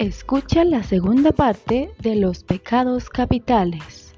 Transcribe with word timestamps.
Escucha 0.00 0.64
la 0.64 0.82
segunda 0.82 1.30
parte 1.30 1.90
de 1.98 2.16
los 2.16 2.42
pecados 2.42 3.10
capitales. 3.10 4.14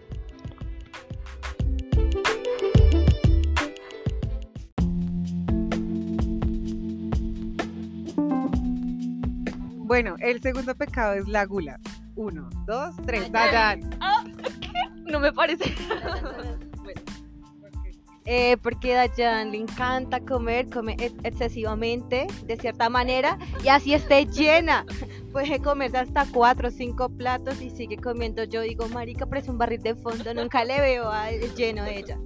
Bueno, 9.79 10.15
el 10.21 10.41
segundo 10.41 10.73
pecado 10.77 11.15
es 11.15 11.27
la 11.27 11.47
gula. 11.47 11.81
Uno, 12.15 12.49
dos, 12.65 12.95
tres. 13.05 13.33
Dayan. 13.33 13.81
No 15.07 15.19
me 15.19 15.33
parece. 15.33 15.75
Eh, 18.25 18.57
porque 18.63 18.97
a 18.97 19.09
le 19.45 19.59
encanta 19.59 20.21
comer, 20.21 20.71
come 20.71 20.97
ex- 21.01 21.15
excesivamente, 21.25 22.29
de 22.47 22.57
cierta 22.57 22.89
manera, 22.89 23.37
y 23.65 23.69
así 23.69 23.95
esté 23.95 24.27
llena. 24.27 24.87
Puede 25.33 25.59
comerse 25.61 25.99
hasta 25.99 26.27
cuatro 26.33 26.69
o 26.69 26.71
cinco 26.71 27.09
platos 27.09 27.61
y 27.61 27.71
sigue 27.71 27.97
comiendo. 27.97 28.45
Yo 28.45 28.61
digo, 28.61 28.89
marica, 28.89 29.27
parece 29.27 29.51
un 29.51 29.59
barril 29.59 29.83
de 29.83 29.97
fondo, 29.97 30.33
nunca 30.35 30.65
le 30.65 30.81
veo 30.81 31.11
al 31.11 31.41
lleno 31.57 31.83
de 31.83 31.99
ella. 31.99 32.19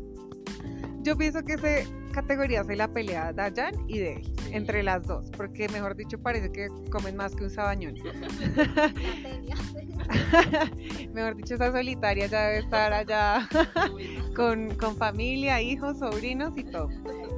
Yo 1.01 1.16
pienso 1.16 1.43
que 1.43 1.57
se 1.57 1.87
categoría 2.13 2.65
se 2.65 2.77
la 2.77 2.88
pelea 2.88 3.33
Dayan 3.33 3.74
y 3.88 3.99
Debbie, 3.99 4.33
entre 4.56 4.83
las 4.83 5.06
dos, 5.06 5.30
porque 5.37 5.69
mejor 5.69 5.96
dicho 5.96 6.19
parece 6.19 6.51
que 6.51 6.69
comen 6.91 7.16
más 7.16 7.34
que 7.34 7.45
un 7.45 7.51
sabañón. 7.51 7.95
mejor 11.12 11.37
dicho, 11.37 11.55
esa 11.55 11.73
solitaria 11.73 12.27
ya 12.27 12.46
debe 12.46 12.59
estar 12.59 12.92
allá 12.92 13.48
con, 14.37 14.74
con 14.77 14.96
familia, 14.96 15.60
hijos, 15.60 15.98
sobrinos 15.98 16.56
y 16.56 16.65
todo. 16.65 16.88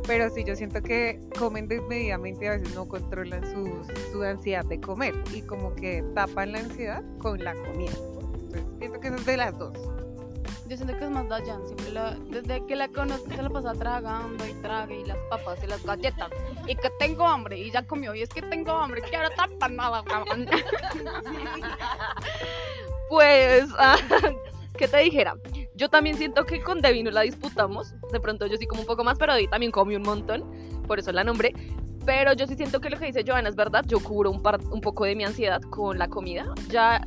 Pero 0.07 0.31
sí, 0.31 0.45
yo 0.45 0.57
siento 0.57 0.83
que 0.83 1.21
comen 1.39 1.69
desmedidamente 1.69 2.47
y 2.47 2.49
a 2.49 2.53
veces 2.53 2.75
no 2.75 2.89
controlan 2.89 3.45
su, 3.45 3.85
su 4.13 4.23
ansiedad 4.23 4.65
de 4.65 4.81
comer 4.81 5.15
y 5.35 5.43
como 5.43 5.75
que 5.75 6.03
tapan 6.15 6.53
la 6.53 6.61
ansiedad 6.61 7.03
con 7.19 7.43
la 7.43 7.55
comida. 7.55 7.93
Entonces, 7.93 8.65
siento 8.79 9.01
que 9.01 9.09
eso 9.09 9.17
es 9.17 9.27
de 9.27 9.37
las 9.37 9.59
dos. 9.59 9.88
Yo 10.69 10.77
siento 10.77 10.99
que 10.99 11.05
es 11.05 11.11
más 11.11 11.27
Dayan, 11.29 11.65
siempre 11.65 11.91
la, 11.93 12.15
desde 12.31 12.65
que 12.67 12.77
la 12.77 12.89
conozco 12.89 13.31
se 13.31 13.43
la 13.43 13.49
pasa 13.49 13.73
tragando 13.73 14.47
y 14.47 14.53
trague 14.61 15.01
y 15.01 15.05
las 15.07 15.17
papas 15.31 15.59
y 15.65 15.67
las 15.67 15.83
galletas 15.83 16.31
y 16.67 16.77
que 16.77 16.91
tengo 16.99 17.27
hambre 17.27 17.57
y 17.59 17.71
ya 17.71 17.87
comió 17.87 18.15
y 18.15 18.21
es 18.21 18.29
que 18.29 18.43
tengo 18.43 18.73
hambre, 18.73 19.01
quiero 19.01 19.31
tapar 19.31 19.71
nada, 19.71 20.05
cabrón. 20.05 20.47
Pues, 23.09 23.67
ah, 23.79 23.97
¿qué 24.77 24.87
te 24.87 24.99
dijera? 24.99 25.37
Yo 25.75 25.89
también 25.89 26.17
siento 26.17 26.45
que 26.45 26.61
con 26.61 26.83
Debbie 26.83 27.03
no 27.03 27.11
la 27.11 27.23
disputamos. 27.23 27.95
De 28.13 28.21
pronto 28.21 28.47
yo 28.47 28.57
sí 28.59 28.67
como 28.67 28.83
un 28.83 28.87
poco 28.87 29.05
más, 29.05 29.17
pero 29.19 29.33
Debbie 29.33 29.49
también 29.49 29.73
come 29.73 29.97
un 29.97 30.03
montón. 30.03 30.45
Por 30.87 30.99
eso 30.99 31.13
la 31.13 31.25
nombré. 31.25 31.55
Pero 32.05 32.35
yo 32.35 32.47
sí 32.47 32.57
siento 32.57 32.81
que 32.81 32.91
lo 32.91 32.99
que 32.99 33.07
dice 33.07 33.25
Joana 33.27 33.49
es 33.49 33.57
verdad. 33.57 33.85
Yo 33.87 34.01
cubro 34.01 34.31
un, 34.31 34.43
par- 34.43 34.61
un 34.71 34.81
poco 34.83 35.05
de 35.05 35.15
mi 35.15 35.25
ansiedad 35.25 35.63
con 35.71 35.99
la 35.99 36.09
comida. 36.09 36.45
Ya 36.69 37.07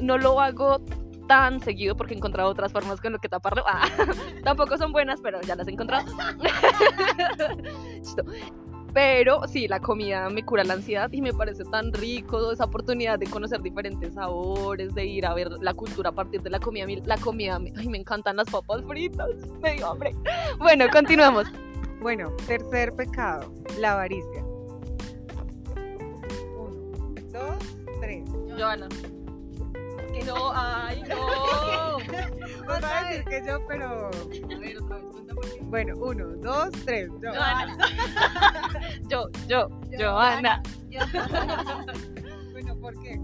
no 0.00 0.18
lo 0.18 0.40
hago 0.40 0.80
tan 1.26 1.60
seguido 1.60 1.96
porque 1.96 2.14
he 2.14 2.16
encontrado 2.16 2.50
otras 2.50 2.72
formas 2.72 3.00
con 3.00 3.12
lo 3.12 3.18
que 3.18 3.28
taparlo. 3.28 3.64
Ah, 3.66 3.88
tampoco 4.44 4.76
son 4.76 4.92
buenas, 4.92 5.20
pero 5.20 5.40
ya 5.42 5.56
las 5.56 5.68
he 5.68 5.72
encontrado. 5.72 6.06
Pero 8.94 9.46
sí, 9.48 9.68
la 9.68 9.80
comida 9.80 10.28
me 10.28 10.44
cura 10.44 10.64
la 10.64 10.74
ansiedad 10.74 11.10
y 11.12 11.22
me 11.22 11.32
parece 11.32 11.64
tan 11.64 11.92
rico 11.92 12.52
esa 12.52 12.64
oportunidad 12.64 13.18
de 13.18 13.26
conocer 13.26 13.62
diferentes 13.62 14.12
sabores, 14.14 14.94
de 14.94 15.06
ir 15.06 15.24
a 15.24 15.32
ver 15.32 15.48
la 15.62 15.72
cultura 15.72 16.10
a 16.10 16.12
partir 16.12 16.42
de 16.42 16.50
la 16.50 16.60
comida. 16.60 16.84
La 17.06 17.16
comida, 17.16 17.58
me, 17.58 17.72
ay, 17.76 17.88
me 17.88 17.98
encantan 17.98 18.36
las 18.36 18.50
papas 18.50 18.82
fritas, 18.86 19.30
me 19.62 19.76
dio 19.76 19.86
hambre. 19.86 20.14
Bueno, 20.58 20.86
continuamos. 20.92 21.46
Bueno, 22.02 22.30
tercer 22.46 22.92
pecado, 22.92 23.50
la 23.78 23.92
avaricia. 23.92 24.44
Uno, 26.58 27.14
dos, 27.32 27.76
tres. 28.00 28.28
Joana. 28.58 28.88
No, 30.26 30.52
ay, 30.54 31.02
no. 31.08 31.98
Vas 32.66 32.84
a 32.84 33.04
decir 33.08 33.24
que 33.24 33.42
yo, 33.46 33.66
pero. 33.66 34.10
Bueno, 35.64 35.96
uno, 35.96 36.26
dos, 36.36 36.70
tres. 36.84 37.10
Yo. 37.20 37.32
Joana. 37.32 37.76
Yo, 39.08 39.28
yo, 39.48 39.68
Joana. 39.98 40.62
Bueno, 42.52 42.76
¿por 42.76 43.00
qué? 43.02 43.20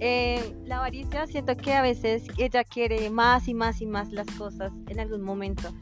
Eh, 0.00 0.56
la 0.64 0.78
avaricia, 0.78 1.26
siento 1.26 1.56
que 1.56 1.74
a 1.74 1.82
veces 1.82 2.24
ella 2.36 2.64
quiere 2.64 3.08
más 3.10 3.46
y 3.46 3.54
más 3.54 3.80
y 3.80 3.86
más 3.86 4.10
las 4.10 4.26
cosas 4.36 4.72
en 4.88 5.00
algún 5.00 5.22
momento. 5.22 5.72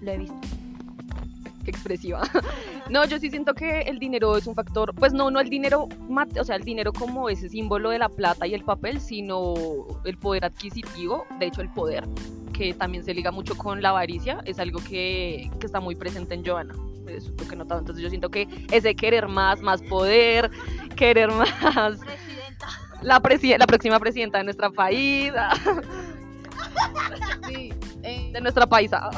Lo 0.00 0.12
he 0.12 0.18
visto. 0.18 0.36
Qué 1.64 1.70
expresiva. 1.70 2.22
No, 2.90 3.04
yo 3.04 3.18
sí 3.18 3.30
siento 3.30 3.52
que 3.54 3.80
el 3.80 3.98
dinero 3.98 4.36
es 4.36 4.46
un 4.46 4.54
factor, 4.54 4.94
pues 4.94 5.12
no, 5.12 5.30
no 5.30 5.40
el 5.40 5.48
dinero, 5.50 5.88
o 6.38 6.44
sea, 6.44 6.56
el 6.56 6.62
dinero 6.62 6.92
como 6.92 7.28
ese 7.28 7.48
símbolo 7.48 7.90
de 7.90 7.98
la 7.98 8.08
plata 8.08 8.46
y 8.46 8.54
el 8.54 8.62
papel, 8.62 9.00
sino 9.00 9.54
el 10.04 10.16
poder 10.18 10.44
adquisitivo, 10.44 11.26
de 11.40 11.46
hecho 11.46 11.62
el 11.62 11.70
poder, 11.72 12.04
que 12.52 12.74
también 12.74 13.02
se 13.04 13.12
liga 13.12 13.32
mucho 13.32 13.56
con 13.56 13.82
la 13.82 13.88
avaricia, 13.90 14.40
es 14.44 14.58
algo 14.60 14.78
que, 14.78 15.50
que 15.58 15.66
está 15.66 15.80
muy 15.80 15.96
presente 15.96 16.34
en 16.34 16.44
Joana. 16.46 16.74
Eso 17.08 17.30
es 17.32 17.40
lo 17.40 17.48
que 17.48 17.54
he 17.54 17.58
notado. 17.58 17.80
Entonces 17.80 18.02
yo 18.02 18.08
siento 18.08 18.30
que 18.30 18.48
ese 18.70 18.94
querer 18.94 19.28
más, 19.28 19.60
más 19.60 19.80
poder, 19.82 20.50
querer 20.96 21.30
más. 21.30 21.98
La, 23.02 23.20
presi- 23.20 23.56
la 23.58 23.66
próxima 23.66 23.98
presidenta 24.00 24.38
de 24.38 24.44
nuestra 24.44 24.70
país, 24.70 25.32
Sí, 27.48 27.72
eh, 28.02 28.30
de 28.32 28.40
nuestra 28.40 28.66
paisa. 28.66 29.10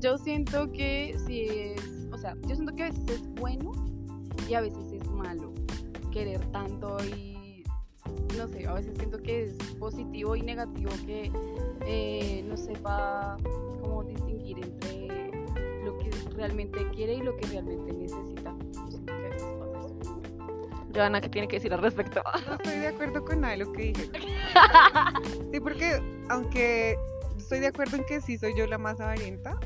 yo 0.00 0.18
siento 0.18 0.70
que 0.72 1.16
sí 1.26 1.46
es, 1.50 1.99
sea, 2.20 2.36
yo 2.46 2.54
siento 2.54 2.74
que 2.74 2.84
a 2.84 2.90
veces 2.90 3.08
es 3.08 3.34
bueno 3.34 3.72
y 4.48 4.54
a 4.54 4.60
veces 4.60 4.92
es 4.92 5.06
malo 5.10 5.52
querer 6.12 6.40
tanto 6.52 6.96
y 7.04 7.64
no 8.36 8.48
sé, 8.48 8.66
a 8.66 8.74
veces 8.74 8.96
siento 8.96 9.18
que 9.22 9.44
es 9.44 9.56
positivo 9.78 10.36
y 10.36 10.42
negativo 10.42 10.90
que 11.06 11.30
eh, 11.86 12.44
no 12.46 12.56
sepa 12.56 13.36
cómo 13.80 14.04
distinguir 14.04 14.58
entre 14.58 15.30
lo 15.84 15.98
que 15.98 16.10
realmente 16.34 16.88
quiere 16.90 17.14
y 17.14 17.22
lo 17.22 17.36
que 17.36 17.46
realmente 17.48 17.92
necesita. 17.92 18.54
Yo 18.72 18.90
siento 18.90 19.06
que 19.06 19.26
a 19.26 19.28
veces 19.30 19.52
pasa 19.58 19.78
eso. 19.78 20.20
Joana, 20.94 21.20
¿qué 21.20 21.28
tiene 21.28 21.48
que 21.48 21.56
decir 21.56 21.72
al 21.72 21.80
respecto? 21.80 22.22
No 22.46 22.54
estoy 22.54 22.78
de 22.78 22.88
acuerdo 22.88 23.24
con 23.24 23.40
nada 23.40 23.52
de 23.52 23.64
lo 23.64 23.72
que 23.72 23.82
dije. 23.82 24.10
Sí, 25.52 25.60
porque 25.60 26.00
aunque 26.28 26.96
estoy 27.36 27.60
de 27.60 27.68
acuerdo 27.68 27.96
en 27.96 28.04
que 28.04 28.20
sí 28.20 28.38
soy 28.38 28.54
yo 28.56 28.66
la 28.66 28.78
más 28.78 29.00
avarienta, 29.00 29.58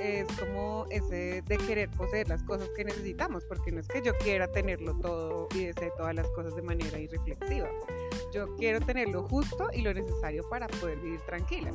es 0.00 0.26
como 0.38 0.86
ese 0.90 1.42
de 1.42 1.58
querer 1.58 1.90
poseer 1.90 2.28
las 2.28 2.42
cosas 2.42 2.68
que 2.76 2.84
necesitamos, 2.84 3.44
porque 3.44 3.72
no 3.72 3.80
es 3.80 3.88
que 3.88 4.02
yo 4.02 4.16
quiera 4.18 4.50
tenerlo 4.50 4.94
todo 4.98 5.48
y 5.54 5.66
desee 5.66 5.90
todas 5.96 6.14
las 6.14 6.26
cosas 6.28 6.54
de 6.54 6.62
manera 6.62 6.98
irreflexiva. 6.98 7.68
Yo 8.32 8.54
quiero 8.56 8.80
tener 8.80 9.08
lo 9.08 9.22
justo 9.28 9.68
y 9.72 9.82
lo 9.82 9.92
necesario 9.92 10.48
para 10.48 10.66
poder 10.68 10.98
vivir 11.00 11.20
tranquila. 11.20 11.70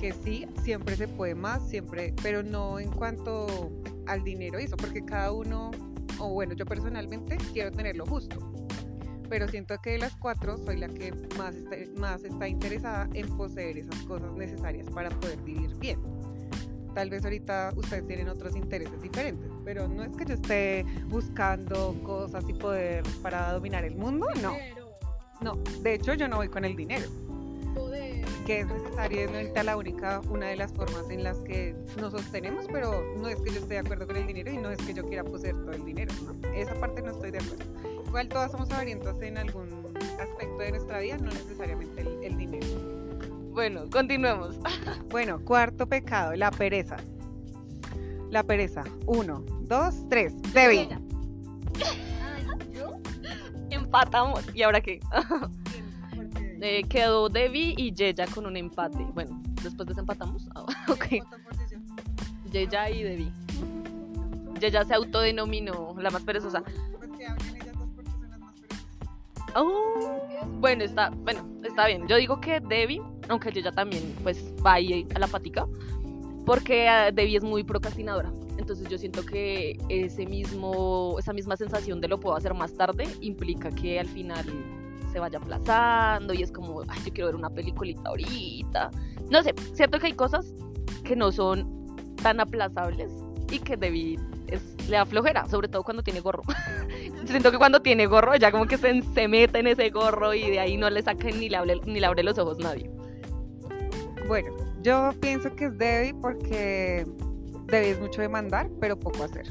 Que 0.00 0.12
sí, 0.12 0.46
siempre 0.62 0.96
se 0.96 1.08
puede 1.08 1.34
más, 1.34 1.68
siempre, 1.68 2.14
pero 2.22 2.42
no 2.42 2.78
en 2.78 2.90
cuanto 2.90 3.70
al 4.06 4.22
dinero 4.22 4.60
y 4.60 4.64
eso, 4.64 4.76
porque 4.76 5.04
cada 5.04 5.32
uno, 5.32 5.70
o 6.18 6.28
bueno, 6.30 6.54
yo 6.54 6.66
personalmente 6.66 7.38
quiero 7.52 7.70
tener 7.72 7.96
lo 7.96 8.06
justo 8.06 8.38
pero 9.28 9.48
siento 9.48 9.76
que 9.82 9.90
de 9.90 9.98
las 9.98 10.16
cuatro 10.16 10.56
soy 10.58 10.78
la 10.78 10.88
que 10.88 11.12
más 11.36 11.54
está, 11.54 11.76
más 11.98 12.24
está 12.24 12.48
interesada 12.48 13.08
en 13.12 13.28
poseer 13.36 13.78
esas 13.78 14.00
cosas 14.02 14.32
necesarias 14.34 14.88
para 14.90 15.10
poder 15.10 15.40
vivir 15.42 15.74
bien. 15.78 16.00
Tal 16.96 17.10
vez 17.10 17.22
ahorita 17.24 17.74
ustedes 17.76 18.06
tienen 18.06 18.30
otros 18.30 18.56
intereses 18.56 19.02
diferentes, 19.02 19.50
pero 19.66 19.86
no 19.86 20.02
es 20.02 20.16
que 20.16 20.24
yo 20.24 20.32
esté 20.32 20.82
buscando 21.08 21.94
cosas 22.02 22.42
y 22.48 22.54
poder 22.54 23.04
para 23.20 23.52
dominar 23.52 23.84
el 23.84 23.96
mundo, 23.96 24.26
no. 24.40 24.54
No, 25.42 25.62
de 25.82 25.92
hecho 25.92 26.14
yo 26.14 26.26
no 26.26 26.36
voy 26.36 26.48
con 26.48 26.64
el 26.64 26.74
dinero, 26.74 27.04
que 28.46 28.60
es 28.60 28.66
necesario, 28.66 29.20
es 29.20 29.28
ahorita 29.28 29.62
la 29.62 29.76
única, 29.76 30.22
una 30.30 30.46
de 30.46 30.56
las 30.56 30.72
formas 30.72 31.10
en 31.10 31.22
las 31.22 31.36
que 31.40 31.76
nos 32.00 32.12
sostenemos, 32.12 32.64
pero 32.72 33.14
no 33.18 33.28
es 33.28 33.42
que 33.42 33.50
yo 33.50 33.60
esté 33.60 33.74
de 33.74 33.80
acuerdo 33.80 34.06
con 34.06 34.16
el 34.16 34.26
dinero 34.26 34.50
y 34.50 34.56
no 34.56 34.70
es 34.70 34.78
que 34.78 34.94
yo 34.94 35.06
quiera 35.06 35.22
poseer 35.22 35.54
todo 35.54 35.72
el 35.72 35.84
dinero, 35.84 36.14
¿no? 36.24 36.48
Esa 36.54 36.72
parte 36.80 37.02
no 37.02 37.10
estoy 37.10 37.30
de 37.30 37.40
acuerdo. 37.40 37.64
Igual 38.06 38.28
todas 38.30 38.50
somos 38.52 38.70
avarientas 38.70 39.20
en 39.20 39.36
algún 39.36 39.68
aspecto 40.18 40.58
de 40.60 40.70
nuestra 40.70 41.00
vida, 41.00 41.18
no 41.18 41.30
necesariamente 41.30 42.06
el 42.22 42.38
dinero. 42.38 42.95
Bueno, 43.56 43.88
continuemos. 43.90 44.54
Bueno, 45.08 45.42
cuarto 45.42 45.86
pecado, 45.86 46.34
la 46.34 46.50
pereza. 46.50 46.98
La 48.30 48.42
pereza. 48.42 48.84
Uno, 49.06 49.46
dos, 49.62 50.06
tres. 50.10 50.34
Debbie. 50.52 50.90
Empatamos. 53.70 54.44
¿Y 54.54 54.62
ahora 54.62 54.80
qué? 54.80 55.00
Eh, 56.62 56.84
quedó 56.88 57.28
Debbie 57.28 57.74
y 57.76 57.92
Yeya 57.92 58.26
con 58.26 58.46
un 58.46 58.56
empate. 58.56 59.06
Bueno, 59.12 59.42
después 59.62 59.86
desempatamos. 59.86 60.48
Ah, 60.54 60.64
ok. 60.88 61.22
Yeya 62.50 62.88
y 62.88 63.02
Debbie. 63.02 63.32
Yeya 64.58 64.84
se 64.86 64.94
autodenominó 64.94 65.94
la 65.98 66.10
más 66.10 66.22
perezosa. 66.22 66.62
Oh, 69.58 70.20
bueno, 70.60 70.84
está, 70.84 71.10
bueno, 71.10 71.40
está 71.64 71.86
bien. 71.86 72.06
Yo 72.06 72.16
digo 72.16 72.40
que 72.40 72.60
Debbie, 72.60 73.00
aunque 73.28 73.50
Yeya 73.50 73.72
también, 73.72 74.14
pues 74.22 74.52
va 74.64 74.74
ahí 74.74 75.06
a 75.14 75.18
la 75.18 75.26
patica, 75.26 75.66
porque 76.44 76.86
eh, 76.86 77.10
Debbie 77.12 77.38
es 77.38 77.42
muy 77.42 77.64
procrastinadora. 77.64 78.30
Entonces 78.58 78.88
yo 78.88 78.98
siento 78.98 79.24
que 79.24 79.78
ese 79.88 80.26
mismo, 80.26 81.16
esa 81.18 81.32
misma 81.32 81.56
sensación 81.56 82.00
de 82.00 82.08
lo 82.08 82.20
puedo 82.20 82.36
hacer 82.36 82.52
más 82.54 82.74
tarde 82.74 83.06
implica 83.20 83.70
que 83.70 83.98
al 83.98 84.06
final 84.06 84.44
se 85.12 85.18
vaya 85.18 85.38
aplazando 85.38 86.34
y 86.34 86.42
es 86.42 86.52
como, 86.52 86.82
ay, 86.88 87.00
yo 87.06 87.12
quiero 87.12 87.26
ver 87.26 87.36
una 87.36 87.50
peliculita 87.50 88.10
ahorita. 88.10 88.90
No 89.30 89.42
sé, 89.42 89.54
cierto 89.72 89.98
que 89.98 90.08
hay 90.08 90.12
cosas 90.12 90.52
que 91.02 91.16
no 91.16 91.32
son 91.32 91.86
tan 92.22 92.40
aplazables 92.40 93.10
y 93.50 93.58
que 93.58 93.74
es, 93.74 94.20
le 94.88 94.96
da 94.96 95.06
flojera, 95.06 95.48
sobre 95.48 95.68
todo 95.68 95.82
cuando 95.82 96.02
tiene 96.02 96.20
gorro. 96.20 96.42
Siento 97.26 97.50
que 97.50 97.58
cuando 97.58 97.82
tiene 97.82 98.06
gorro 98.06 98.36
ya 98.36 98.52
como 98.52 98.66
que 98.66 98.78
se, 98.78 99.02
se 99.02 99.28
mete 99.28 99.58
en 99.58 99.66
ese 99.66 99.90
gorro 99.90 100.34
y 100.34 100.50
de 100.50 100.60
ahí 100.60 100.76
no 100.76 100.88
le 100.90 101.02
sacan 101.02 101.38
ni 101.38 101.48
le 101.48 101.56
abre, 101.56 101.80
ni 101.86 102.00
le 102.00 102.06
abre 102.06 102.22
los 102.22 102.38
ojos 102.38 102.58
nadie. 102.58 102.90
Bueno, 104.26 104.54
yo 104.82 105.12
pienso 105.20 105.54
que 105.54 105.66
es 105.66 105.78
Debbie 105.78 106.14
porque 106.14 107.06
Debbie 107.66 107.90
es 107.90 108.00
mucho 108.00 108.22
de 108.22 108.28
mandar, 108.28 108.68
pero 108.80 108.98
poco 108.98 109.24
hacer. 109.24 109.46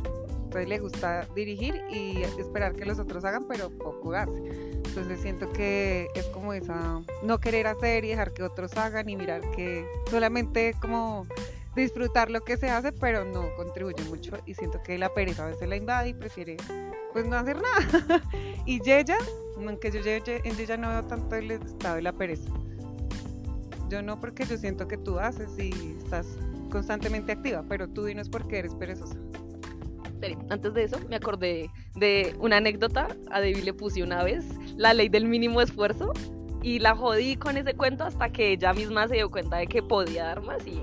Entonces 0.56 0.70
le 0.70 0.80
gusta 0.80 1.28
dirigir 1.36 1.82
y 1.90 2.22
esperar 2.22 2.74
que 2.74 2.86
los 2.86 2.98
otros 2.98 3.26
hagan, 3.26 3.46
pero 3.48 3.70
poco 3.70 4.14
hace. 4.14 4.32
Entonces 4.86 5.20
siento 5.20 5.52
que 5.52 6.08
es 6.16 6.26
como 6.28 6.54
esa 6.54 7.02
no 7.24 7.40
querer 7.40 7.68
hacer 7.68 8.06
y 8.06 8.10
dejar 8.10 8.34
que 8.34 8.44
otros 8.44 8.78
hagan 8.78 9.10
y 9.10 9.18
mirar 9.18 9.42
que 9.52 9.86
solamente 10.10 10.74
como 10.80 11.28
disfrutar 11.76 12.32
lo 12.32 12.42
que 12.42 12.58
se 12.58 12.70
hace, 12.70 12.92
pero 12.92 13.26
no 13.26 13.54
contribuye 13.56 14.04
mucho 14.06 14.38
y 14.46 14.54
siento 14.54 14.82
que 14.84 14.98
la 14.98 15.14
pereza 15.14 15.46
a 15.46 15.50
veces 15.50 15.68
la 15.68 15.76
invade 15.76 16.10
y 16.10 16.14
prefiere 16.14 16.58
pues 17.14 17.26
no 17.28 17.36
hacer 17.36 17.58
nada. 17.62 18.22
y 18.66 18.82
Yeya, 18.82 19.18
aunque 19.58 19.92
yo 19.92 20.00
en 20.04 20.56
Yeya 20.58 20.78
no 20.78 20.90
veo 20.90 21.04
tanto 21.04 21.36
el 21.36 21.52
estado 21.52 21.96
de 21.96 22.02
la 22.02 22.14
pereza. 22.14 22.50
Yo 23.90 24.02
no 24.02 24.20
porque 24.20 24.46
yo 24.46 24.58
siento 24.58 24.88
que 24.88 24.98
tú 24.98 25.20
haces 25.20 25.50
y 25.60 25.72
estás 25.98 26.28
constantemente 26.72 27.32
activa, 27.32 27.64
pero 27.70 27.88
tú 27.88 28.06
dinos 28.06 28.30
por 28.30 28.48
qué 28.48 28.60
eres 28.60 28.74
perezosa. 28.76 29.16
Espere, 30.06 30.38
antes 30.50 30.74
de 30.74 30.84
eso 30.84 31.00
me 31.08 31.16
acordé 31.18 31.70
de 31.96 32.36
una 32.40 32.58
anécdota. 32.58 33.08
A 33.32 33.42
Debbie 33.42 33.64
le 33.64 33.74
puse 33.74 34.02
una 34.02 34.24
vez 34.24 34.46
la 34.76 34.94
ley 34.94 35.10
del 35.10 35.26
mínimo 35.26 35.62
esfuerzo 35.62 36.14
y 36.62 36.80
la 36.80 36.96
jodí 36.96 37.36
con 37.36 37.58
ese 37.58 37.76
cuento 37.76 38.04
hasta 38.04 38.30
que 38.30 38.54
ella 38.54 38.74
misma 38.74 39.08
se 39.08 39.16
dio 39.16 39.30
cuenta 39.30 39.58
de 39.58 39.68
que 39.68 39.84
podía 39.84 40.26
dar 40.26 40.42
más 40.42 40.66
y 40.66 40.82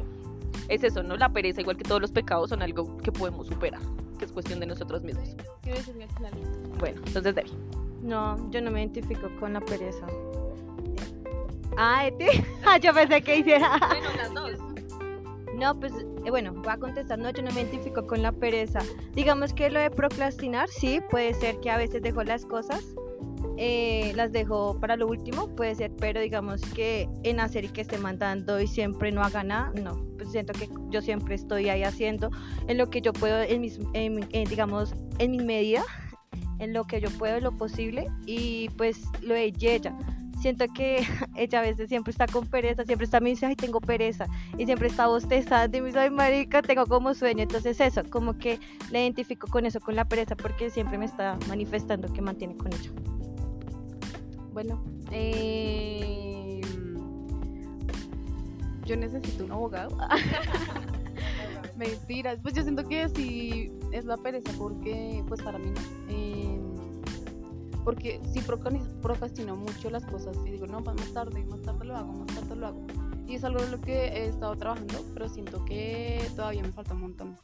es 0.69 0.85
eso, 0.85 1.03
¿no? 1.03 1.17
La 1.17 1.32
pereza, 1.32 1.61
igual 1.61 1.76
que 1.76 1.85
todos 1.85 2.00
los 2.00 2.12
pecados, 2.12 2.50
son 2.50 2.62
algo 2.62 2.97
que 2.99 3.12
podemos 3.12 3.47
superar, 3.47 3.81
que 4.19 4.25
es 4.25 4.32
cuestión 4.32 4.61
de 4.61 4.67
nosotros 4.67 5.03
mismos. 5.03 5.37
Quiero 5.62 5.79
decirme 5.79 6.05
al 6.05 6.11
final. 6.11 6.32
Bueno, 6.79 7.00
entonces 7.06 7.35
Debbie. 7.35 7.53
No, 8.03 8.50
yo 8.50 8.61
no 8.61 8.70
me 8.70 8.81
identifico 8.81 9.31
con 9.38 9.53
la 9.53 9.61
pereza. 9.61 10.06
Ah, 11.76 12.06
Eti. 12.06 12.26
Ah, 12.64 12.79
yo 12.79 12.93
pensé 12.94 13.23
que 13.23 13.38
hiciera. 13.38 13.79
Bueno, 13.88 14.09
las 14.17 14.35
dos. 14.35 14.53
No, 15.55 15.79
pues 15.79 15.93
eh, 16.25 16.31
bueno, 16.31 16.53
voy 16.53 16.73
a 16.73 16.76
contestar. 16.76 17.19
No, 17.19 17.31
yo 17.31 17.43
no 17.43 17.50
me 17.53 17.62
identifico 17.62 18.06
con 18.06 18.23
la 18.23 18.32
pereza. 18.32 18.81
Digamos 19.15 19.53
que 19.53 19.70
lo 19.70 19.81
de 19.81 19.91
procrastinar, 19.91 20.69
sí, 20.69 21.00
puede 21.11 21.35
ser 21.35 21.61
que 21.61 21.70
a 21.70 21.76
veces 21.76 22.03
dejo 22.03 22.23
las 22.25 22.47
cosas, 22.47 22.85
eh, 23.58 24.12
las 24.17 24.32
dejo 24.32 24.79
para 24.81 24.97
lo 24.97 25.06
último, 25.06 25.49
puede 25.55 25.75
ser, 25.75 25.93
pero 25.99 26.20
digamos 26.20 26.62
que 26.75 27.08
en 27.23 27.41
hacer 27.41 27.65
y 27.65 27.69
que 27.69 27.82
esté 27.82 27.99
mandando 27.99 28.61
y 28.61 28.67
siempre 28.67 29.12
no 29.12 29.23
haga 29.23 29.44
nada, 29.44 29.73
no. 29.75 30.12
Pues 30.22 30.30
siento 30.30 30.52
que 30.52 30.69
yo 30.90 31.02
siempre 31.02 31.34
estoy 31.34 31.69
ahí 31.69 31.82
haciendo 31.82 32.30
en 32.69 32.78
lo 32.78 32.88
que 32.90 33.00
yo 33.00 33.12
puedo, 33.12 33.42
en 33.42 33.60
mis, 33.60 33.80
en 33.92 34.24
en, 34.30 34.48
digamos, 34.48 34.94
en 35.19 35.32
mi 35.32 35.38
medida, 35.38 35.82
en 36.60 36.72
lo 36.72 36.84
que 36.84 37.00
yo 37.00 37.10
puedo, 37.19 37.38
en 37.38 37.42
lo 37.42 37.56
posible. 37.56 38.06
Y 38.24 38.69
pues 38.76 39.02
lo 39.20 39.34
de 39.34 39.50
Yeya. 39.50 39.92
Siento 40.40 40.66
que 40.72 41.04
ella 41.36 41.58
a 41.58 41.62
veces 41.62 41.88
siempre 41.88 42.12
está 42.12 42.28
con 42.28 42.46
pereza, 42.46 42.84
siempre 42.84 43.04
está 43.04 43.19
me 43.19 43.30
dice, 43.30 43.46
ay, 43.46 43.56
tengo 43.56 43.80
pereza 43.80 44.26
y 44.56 44.64
siempre 44.64 44.86
está 44.86 45.08
bostezando 45.08 45.76
y 45.76 45.80
me 45.80 45.88
dice, 45.88 45.98
ay, 45.98 46.10
marica, 46.10 46.62
tengo 46.62 46.86
como 46.86 47.12
sueño. 47.14 47.42
Entonces 47.42 47.80
eso, 47.80 48.02
como 48.08 48.38
que 48.38 48.60
le 48.92 49.02
identifico 49.02 49.48
con 49.48 49.66
eso, 49.66 49.80
con 49.80 49.96
la 49.96 50.04
pereza, 50.04 50.36
porque 50.36 50.70
siempre 50.70 50.98
me 50.98 51.06
está 51.06 51.36
manifestando 51.48 52.12
que 52.12 52.22
mantiene 52.22 52.56
con 52.56 52.72
ello. 52.72 52.92
Bueno, 54.52 54.84
eh, 55.10 56.31
yo 58.93 58.97
necesito 58.99 59.44
un 59.44 59.53
abogado. 59.53 59.97
Mentiras, 61.77 62.39
pues 62.43 62.55
yo 62.55 62.62
siento 62.62 62.87
que 62.87 63.09
sí 63.09 63.73
es 63.93 64.05
la 64.05 64.17
pereza 64.19 64.53
porque, 64.59 65.25
pues 65.27 65.41
para 65.43 65.59
mí 65.59 65.71
no. 65.71 65.81
Eh, 66.11 66.61
porque 67.85 68.21
procrani- 68.47 68.87
procrastino 69.00 69.56
mucho 69.56 69.91
las 69.91 70.05
cosas 70.05 70.37
y 70.47 70.50
digo, 70.50 70.67
no, 70.67 70.81
más 70.81 70.97
tarde, 71.12 71.44
más 71.47 71.62
tarde 71.62 71.85
lo 71.87 71.97
hago, 71.97 72.12
más 72.12 72.27
tarde 72.37 72.56
lo 72.56 72.67
hago. 72.69 72.87
Y 73.27 73.37
es 73.37 73.44
algo 73.44 73.61
en 73.62 73.71
lo 73.71 73.81
que 73.81 74.09
he 74.09 74.27
estado 74.27 74.55
trabajando, 74.56 75.03
pero 75.15 75.29
siento 75.29 75.65
que 75.65 76.23
todavía 76.37 76.62
me 76.62 76.71
falta 76.71 76.94
un 76.94 77.00
montón. 77.00 77.37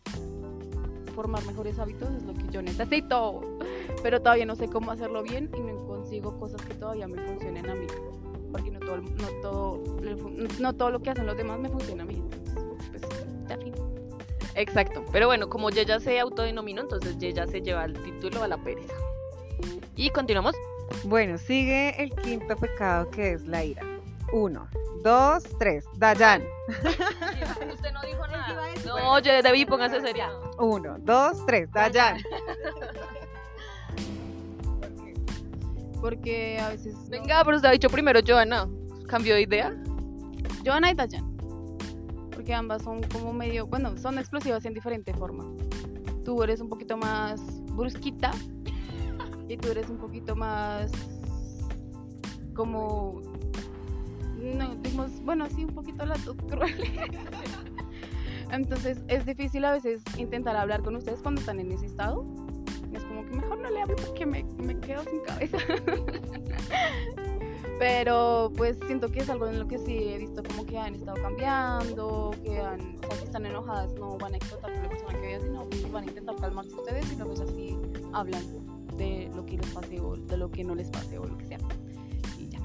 Formar 1.14 1.44
mejores 1.46 1.78
hábitos 1.78 2.10
es 2.14 2.22
lo 2.24 2.34
que 2.34 2.46
yo 2.52 2.60
necesito, 2.62 3.40
pero 4.02 4.20
todavía 4.20 4.44
no 4.46 4.54
sé 4.54 4.68
cómo 4.68 4.90
hacerlo 4.92 5.22
bien 5.22 5.50
y 5.56 5.60
no 5.60 5.76
consigo 5.86 6.38
cosas 6.38 6.60
que 6.62 6.74
todavía 6.74 7.08
me 7.08 7.20
funcionen 7.26 7.68
a 7.70 7.74
mí. 7.74 7.86
Porque 8.52 8.70
no 8.70 8.80
todo, 8.80 8.94
el- 8.96 9.16
no 9.16 9.28
todo, 9.42 9.82
no 10.58 10.72
todo 10.74 10.90
lo 10.90 11.00
que 11.00 11.10
hacen 11.10 11.26
los 11.26 11.36
demás 11.36 11.58
me 11.58 11.68
funciona 11.68 12.02
a 12.02 12.06
mí. 12.06 12.22
Entonces, 12.94 13.00
pues, 13.10 13.48
ya 13.48 13.58
fin. 13.58 13.74
Exacto. 14.54 15.04
Pero 15.12 15.26
bueno, 15.26 15.48
como 15.48 15.70
Yeya 15.70 16.00
se 16.00 16.18
autodenominó, 16.18 16.82
entonces 16.82 17.16
Yeya 17.18 17.46
se 17.46 17.60
lleva 17.60 17.84
el 17.84 17.94
título 18.02 18.42
a 18.42 18.48
la 18.48 18.56
pereza. 18.58 18.94
Y 19.96 20.10
continuamos. 20.10 20.54
Bueno, 21.04 21.36
sigue 21.38 22.02
el 22.02 22.10
quinto 22.12 22.56
pecado 22.56 23.10
que 23.10 23.32
es 23.34 23.44
la 23.46 23.64
ira. 23.64 23.82
Uno, 24.32 24.68
dos, 25.02 25.44
tres. 25.58 25.84
Dayan. 25.96 26.42
Usted 26.68 27.92
no 27.92 28.02
dijo 28.02 28.26
nada. 28.26 28.66
No, 28.86 29.18
yo 29.20 29.42
Debbie, 29.42 29.66
póngase 29.66 30.00
seria. 30.00 30.30
Uno, 30.58 30.96
dos, 31.00 31.44
tres. 31.46 31.70
Dayan. 31.72 32.18
Porque 36.00 36.58
a 36.58 36.68
veces. 36.70 36.94
no- 36.94 37.10
Venga, 37.10 37.42
pero 37.44 37.56
usted 37.56 37.68
ha 37.68 37.72
dicho 37.72 37.88
primero 37.88 38.20
Joana. 38.26 38.68
¿Cambió 39.08 39.34
de 39.34 39.42
idea? 39.42 39.74
Joana 40.64 40.90
y 40.90 40.94
Dayan. 40.94 41.36
Porque 42.30 42.54
ambas 42.54 42.82
son 42.82 43.02
como 43.04 43.32
medio. 43.32 43.66
Bueno, 43.66 43.96
son 43.98 44.18
explosivas 44.18 44.64
en 44.64 44.74
diferente 44.74 45.12
forma. 45.14 45.44
Tú 46.24 46.42
eres 46.42 46.60
un 46.60 46.68
poquito 46.68 46.96
más 46.96 47.40
brusquita. 47.72 48.30
Y 49.48 49.56
tú 49.56 49.68
eres 49.68 49.88
un 49.88 49.96
poquito 49.98 50.36
más. 50.36 50.92
Como. 52.54 53.20
No, 54.36 54.74
digamos, 54.76 55.20
bueno, 55.24 55.46
sí, 55.54 55.64
un 55.64 55.74
poquito 55.74 56.04
las 56.06 56.24
dos 56.24 56.36
crueles. 56.48 56.90
Entonces 58.52 59.02
es 59.08 59.26
difícil 59.26 59.64
a 59.64 59.72
veces 59.72 60.02
intentar 60.16 60.56
hablar 60.56 60.82
con 60.82 60.96
ustedes 60.96 61.20
cuando 61.20 61.40
están 61.40 61.60
en 61.60 61.72
ese 61.72 61.86
estado. 61.86 62.24
Mejor 63.30 63.58
no 63.58 63.70
le 63.70 63.82
hablo 63.82 63.96
porque 63.96 64.26
me, 64.26 64.44
me 64.58 64.78
quedo 64.78 65.02
sin 65.04 65.20
cabeza. 65.20 65.58
Pero 67.78 68.52
pues 68.56 68.76
siento 68.86 69.08
que 69.08 69.20
es 69.20 69.30
algo 69.30 69.46
en 69.46 69.60
lo 69.60 69.68
que 69.68 69.78
sí 69.78 69.96
he 70.08 70.18
visto 70.18 70.42
como 70.42 70.66
que 70.66 70.76
han 70.78 70.96
estado 70.96 71.16
cambiando, 71.22 72.32
que 72.42 72.50
o 72.50 72.54
sea, 72.54 72.76
si 73.18 73.24
están 73.24 73.46
enojadas 73.46 73.94
no 73.94 74.18
van 74.18 74.34
a 74.34 74.36
explotar 74.36 74.72
con 74.72 74.82
la 74.82 74.88
persona 74.88 75.12
que 75.20 75.26
vean, 75.26 75.42
sino 75.42 75.68
van 75.92 76.04
a 76.04 76.06
intentar 76.08 76.36
calmarse 76.36 76.74
ustedes 76.74 77.12
y 77.12 77.16
luego 77.16 77.34
es 77.34 77.40
así 77.40 77.78
hablan 78.12 78.42
de 78.96 79.30
lo 79.34 79.46
que 79.46 79.58
les 79.58 79.66
pase 79.68 80.00
o 80.00 80.16
de 80.16 80.36
lo 80.36 80.50
que 80.50 80.64
no 80.64 80.74
les 80.74 80.90
pase 80.90 81.18
o 81.18 81.26
lo 81.26 81.38
que 81.38 81.46
sea. 81.46 81.58
Y 82.36 82.48
ya. 82.48 82.58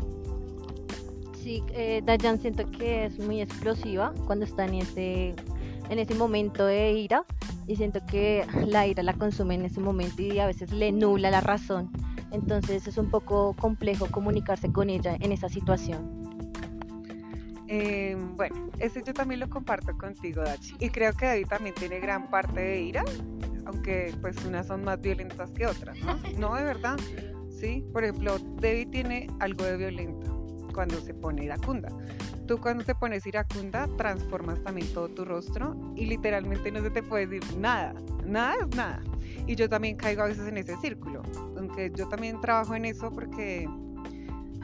Sí, 1.43 1.63
eh, 1.73 2.01
Dayan 2.03 2.39
siento 2.39 2.69
que 2.71 3.05
es 3.05 3.19
muy 3.19 3.41
explosiva 3.41 4.13
cuando 4.25 4.45
está 4.45 4.65
en 4.65 4.75
ese, 4.75 5.35
en 5.93 5.99
ese 5.99 6.15
momento 6.15 6.65
de 6.65 6.91
ira 6.91 7.25
y 7.67 7.75
siento 7.75 8.05
que 8.05 8.45
la 8.65 8.85
ira 8.87 9.03
la 9.03 9.13
consume 9.13 9.55
en 9.55 9.65
ese 9.65 9.79
momento 9.79 10.21
y 10.21 10.39
a 10.39 10.47
veces 10.47 10.71
le 10.71 10.91
nubla 10.91 11.31
la 11.31 11.41
razón. 11.41 11.91
Entonces 12.31 12.87
es 12.87 12.97
un 12.97 13.09
poco 13.09 13.53
complejo 13.53 14.07
comunicarse 14.07 14.71
con 14.71 14.89
ella 14.89 15.15
en 15.19 15.31
esa 15.31 15.49
situación. 15.49 16.23
Eh, 17.67 18.17
bueno, 18.35 18.69
ese 18.79 19.01
yo 19.05 19.13
también 19.13 19.39
lo 19.39 19.49
comparto 19.49 19.97
contigo, 19.97 20.41
Dachi. 20.41 20.75
Y 20.79 20.89
creo 20.89 21.13
que 21.13 21.25
David 21.25 21.47
también 21.47 21.75
tiene 21.75 21.99
gran 21.99 22.29
parte 22.29 22.59
de 22.59 22.81
ira, 22.81 23.03
aunque 23.65 24.13
pues 24.21 24.35
unas 24.45 24.67
son 24.67 24.83
más 24.83 24.99
violentas 24.99 25.51
que 25.51 25.65
otras, 25.65 25.97
¿no? 25.99 26.17
No, 26.37 26.55
de 26.55 26.63
verdad. 26.63 26.97
Sí, 27.49 27.85
por 27.93 28.03
ejemplo, 28.03 28.37
Debbie 28.59 28.87
tiene 28.87 29.27
algo 29.39 29.63
de 29.63 29.77
violento 29.77 30.33
cuando 30.73 30.99
se 30.99 31.13
pone 31.13 31.45
iracunda. 31.45 31.89
Tú 32.47 32.59
cuando 32.59 32.83
te 32.83 32.93
pones 32.93 33.25
iracunda 33.25 33.87
transformas 33.97 34.61
también 34.63 34.91
todo 34.93 35.07
tu 35.07 35.23
rostro 35.23 35.75
y 35.95 36.05
literalmente 36.05 36.71
no 36.71 36.81
se 36.81 36.89
te 36.89 37.01
puede 37.01 37.27
decir 37.27 37.57
nada, 37.57 37.93
nada 38.25 38.55
es 38.61 38.75
nada. 38.75 39.01
Y 39.47 39.55
yo 39.55 39.69
también 39.69 39.95
caigo 39.95 40.23
a 40.23 40.25
veces 40.27 40.47
en 40.47 40.57
ese 40.57 40.75
círculo, 40.77 41.21
aunque 41.57 41.91
yo 41.95 42.07
también 42.09 42.39
trabajo 42.41 42.75
en 42.75 42.85
eso 42.85 43.09
porque 43.11 43.67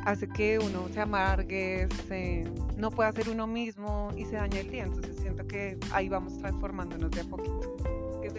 hace 0.06 0.28
que 0.28 0.60
uno 0.60 0.88
se 0.94 1.00
amargue, 1.02 1.88
se- 2.08 2.46
no 2.78 2.92
pueda 2.92 3.12
ser 3.14 3.30
uno 3.30 3.48
mismo 3.48 4.10
y 4.16 4.26
se 4.26 4.36
daña 4.36 4.60
el 4.60 4.70
día. 4.72 4.84
Entonces 4.84 5.16
siento 5.18 5.48
que 5.48 5.78
ahí 5.94 6.10
vamos 6.10 6.38
transformándonos 6.38 7.12
de 7.12 7.22
a 7.22 7.24
poquito. 7.26 7.76
¿Qué? 8.22 8.30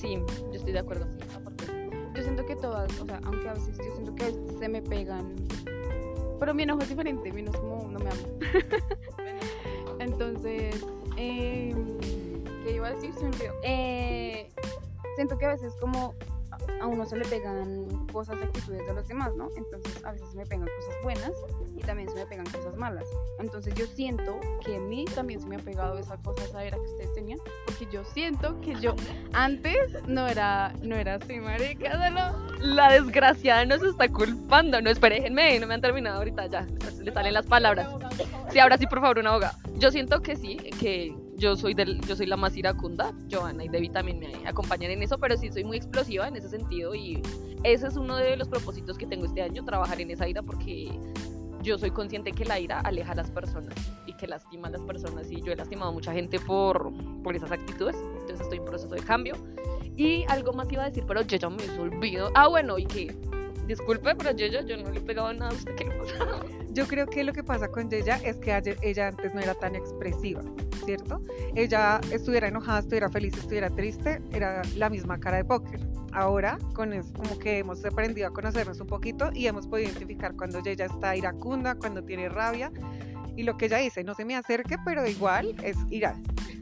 Sí, 0.00 0.18
yo 0.50 0.52
estoy 0.54 0.72
de 0.72 0.78
acuerdo. 0.80 1.06
Yo 2.14 2.22
siento 2.22 2.44
que 2.46 2.54
todas, 2.56 3.00
o 3.00 3.06
sea, 3.06 3.20
aunque 3.24 3.48
a 3.48 3.54
veces 3.54 3.76
yo 3.78 3.92
siento 3.94 4.14
que 4.14 4.32
se 4.58 4.68
me 4.68 4.82
pegan. 4.82 5.34
Pero 6.38 6.54
mi 6.54 6.62
enojo 6.64 6.82
es 6.82 6.88
diferente, 6.88 7.32
mi 7.32 7.40
enojo 7.40 7.56
es 7.56 7.62
como 7.62 7.90
no 7.90 7.98
me 7.98 8.10
amo. 8.10 8.22
Entonces, 9.98 10.84
em, 11.16 11.98
¿qué 12.64 12.72
iba 12.74 12.88
a 12.88 12.92
decir? 12.92 13.12
Eh, 13.62 14.50
siento 15.16 15.38
que 15.38 15.46
a 15.46 15.50
veces 15.50 15.72
como 15.80 16.14
a 16.80 16.86
uno 16.86 17.06
se 17.06 17.16
le 17.16 17.24
pegan 17.24 18.03
cosas 18.14 18.38
y 18.40 18.44
actitudes 18.44 18.86
de 18.86 18.94
los 18.94 19.08
demás, 19.08 19.34
¿no? 19.36 19.50
Entonces 19.56 20.04
a 20.04 20.12
veces 20.12 20.32
me 20.36 20.46
pegan 20.46 20.66
cosas 20.66 20.94
buenas 21.02 21.32
y 21.76 21.80
también 21.80 22.08
se 22.08 22.14
me 22.14 22.26
pegan 22.26 22.46
cosas 22.46 22.76
malas. 22.76 23.04
Entonces 23.40 23.74
yo 23.74 23.86
siento 23.86 24.38
que 24.64 24.76
a 24.76 24.80
mí 24.80 25.04
también 25.16 25.40
se 25.40 25.48
me 25.48 25.56
ha 25.56 25.58
pegado 25.58 25.98
esa 25.98 26.16
cosa 26.18 26.46
sabera 26.46 26.76
que 26.76 26.84
ustedes 26.84 27.12
tenían, 27.12 27.40
porque 27.66 27.86
yo 27.92 28.04
siento 28.04 28.60
que 28.60 28.76
yo 28.76 28.94
antes 29.32 29.76
no 30.06 30.28
era, 30.28 30.72
no 30.80 30.94
era 30.94 31.16
así, 31.16 31.40
marica, 31.40 31.92
solo 31.92 32.54
La 32.60 32.92
desgraciada 32.92 33.64
nos 33.66 33.82
está 33.82 34.08
culpando. 34.08 34.80
No, 34.80 34.90
espere, 34.90 35.16
déjenme, 35.16 35.58
no 35.58 35.66
me 35.66 35.74
han 35.74 35.80
terminado 35.80 36.18
ahorita 36.18 36.46
ya. 36.46 36.66
Le 37.02 37.12
salen 37.12 37.34
las 37.34 37.46
palabras. 37.46 37.88
Sí, 38.50 38.60
ahora 38.60 38.78
sí, 38.78 38.86
por 38.86 39.00
favor, 39.00 39.18
una 39.18 39.30
abogada. 39.30 39.58
Yo 39.74 39.90
siento 39.90 40.22
que 40.22 40.36
sí, 40.36 40.56
que 40.78 41.12
yo 41.44 41.56
soy 41.56 41.74
del, 41.74 42.00
yo 42.06 42.16
soy 42.16 42.24
la 42.24 42.38
más 42.38 42.56
iracunda. 42.56 43.12
Joana 43.30 43.64
y 43.64 43.68
Debbie 43.68 43.90
también 43.90 44.18
me 44.18 44.32
acompañan 44.48 44.90
en 44.90 45.02
eso, 45.02 45.18
pero 45.18 45.36
sí 45.36 45.52
soy 45.52 45.62
muy 45.62 45.76
explosiva 45.76 46.26
en 46.26 46.36
ese 46.36 46.48
sentido 46.48 46.94
y 46.94 47.20
ese 47.64 47.86
es 47.86 47.96
uno 47.96 48.16
de 48.16 48.34
los 48.38 48.48
propósitos 48.48 48.96
que 48.96 49.06
tengo 49.06 49.26
este 49.26 49.42
año, 49.42 49.62
trabajar 49.62 50.00
en 50.00 50.10
esa 50.10 50.26
ira 50.26 50.42
porque 50.42 50.90
yo 51.62 51.76
soy 51.76 51.90
consciente 51.90 52.32
que 52.32 52.46
la 52.46 52.58
ira 52.60 52.80
aleja 52.80 53.12
a 53.12 53.14
las 53.16 53.30
personas 53.30 53.74
y 54.06 54.14
que 54.14 54.26
lastima 54.26 54.68
a 54.68 54.70
las 54.70 54.80
personas 54.82 55.30
y 55.30 55.42
yo 55.42 55.52
he 55.52 55.56
lastimado 55.56 55.90
a 55.90 55.92
mucha 55.92 56.14
gente 56.14 56.40
por, 56.40 56.90
por 57.22 57.36
esas 57.36 57.52
actitudes, 57.52 57.96
entonces 58.20 58.40
estoy 58.40 58.58
en 58.58 58.64
proceso 58.64 58.94
de 58.94 59.02
cambio. 59.02 59.34
Y 59.96 60.24
algo 60.28 60.54
más 60.54 60.72
iba 60.72 60.82
a 60.82 60.88
decir, 60.88 61.04
pero 61.06 61.20
yo 61.22 61.36
ya 61.36 61.50
me 61.50 61.62
olvido. 61.78 62.30
Ah, 62.34 62.48
bueno, 62.48 62.78
y 62.78 62.86
que, 62.86 63.14
disculpe, 63.66 64.14
pero 64.16 64.32
yo, 64.32 64.46
yo, 64.46 64.62
yo 64.62 64.76
no 64.78 64.90
le 64.90 64.98
he 64.98 65.02
pegado 65.02 65.32
nada 65.34 65.50
a 65.50 65.54
usted, 65.54 65.74
¿qué 65.76 65.84
le 65.84 65.90
pasa? 65.92 66.16
Yo 66.72 66.86
creo 66.88 67.06
que 67.06 67.22
lo 67.22 67.32
que 67.32 67.44
pasa 67.44 67.68
con 67.70 67.92
ella 67.92 68.16
es 68.24 68.36
que 68.38 68.52
ayer- 68.52 68.78
ella 68.82 69.08
antes 69.08 69.32
no 69.34 69.40
era 69.40 69.54
tan 69.54 69.76
expresiva, 69.76 70.42
¿cierto? 70.84 71.20
Ella 71.54 72.00
estuviera 72.12 72.48
enojada, 72.48 72.80
estuviera 72.80 73.08
feliz, 73.08 73.36
estuviera 73.36 73.70
triste, 73.70 74.20
era 74.32 74.62
la 74.76 74.90
misma 74.90 75.18
cara 75.18 75.38
de 75.38 75.44
póker. 75.44 75.80
Ahora, 76.12 76.58
con 76.74 76.92
es 76.92 77.10
como 77.12 77.38
que 77.38 77.58
hemos 77.58 77.84
aprendido 77.84 78.28
a 78.28 78.32
conocernos 78.32 78.80
un 78.80 78.86
poquito 78.86 79.30
y 79.34 79.46
hemos 79.46 79.66
podido 79.66 79.90
identificar 79.90 80.36
cuando 80.36 80.60
ella 80.64 80.84
está 80.84 81.16
iracunda, 81.16 81.74
cuando 81.74 82.04
tiene 82.04 82.28
rabia. 82.28 82.70
Y 83.36 83.42
lo 83.42 83.56
que 83.56 83.66
ella 83.66 83.78
dice, 83.78 84.04
no 84.04 84.14
se 84.14 84.24
me 84.24 84.36
acerque, 84.36 84.76
pero 84.84 85.06
igual 85.06 85.56
es 85.62 85.76
ira. 85.90 86.16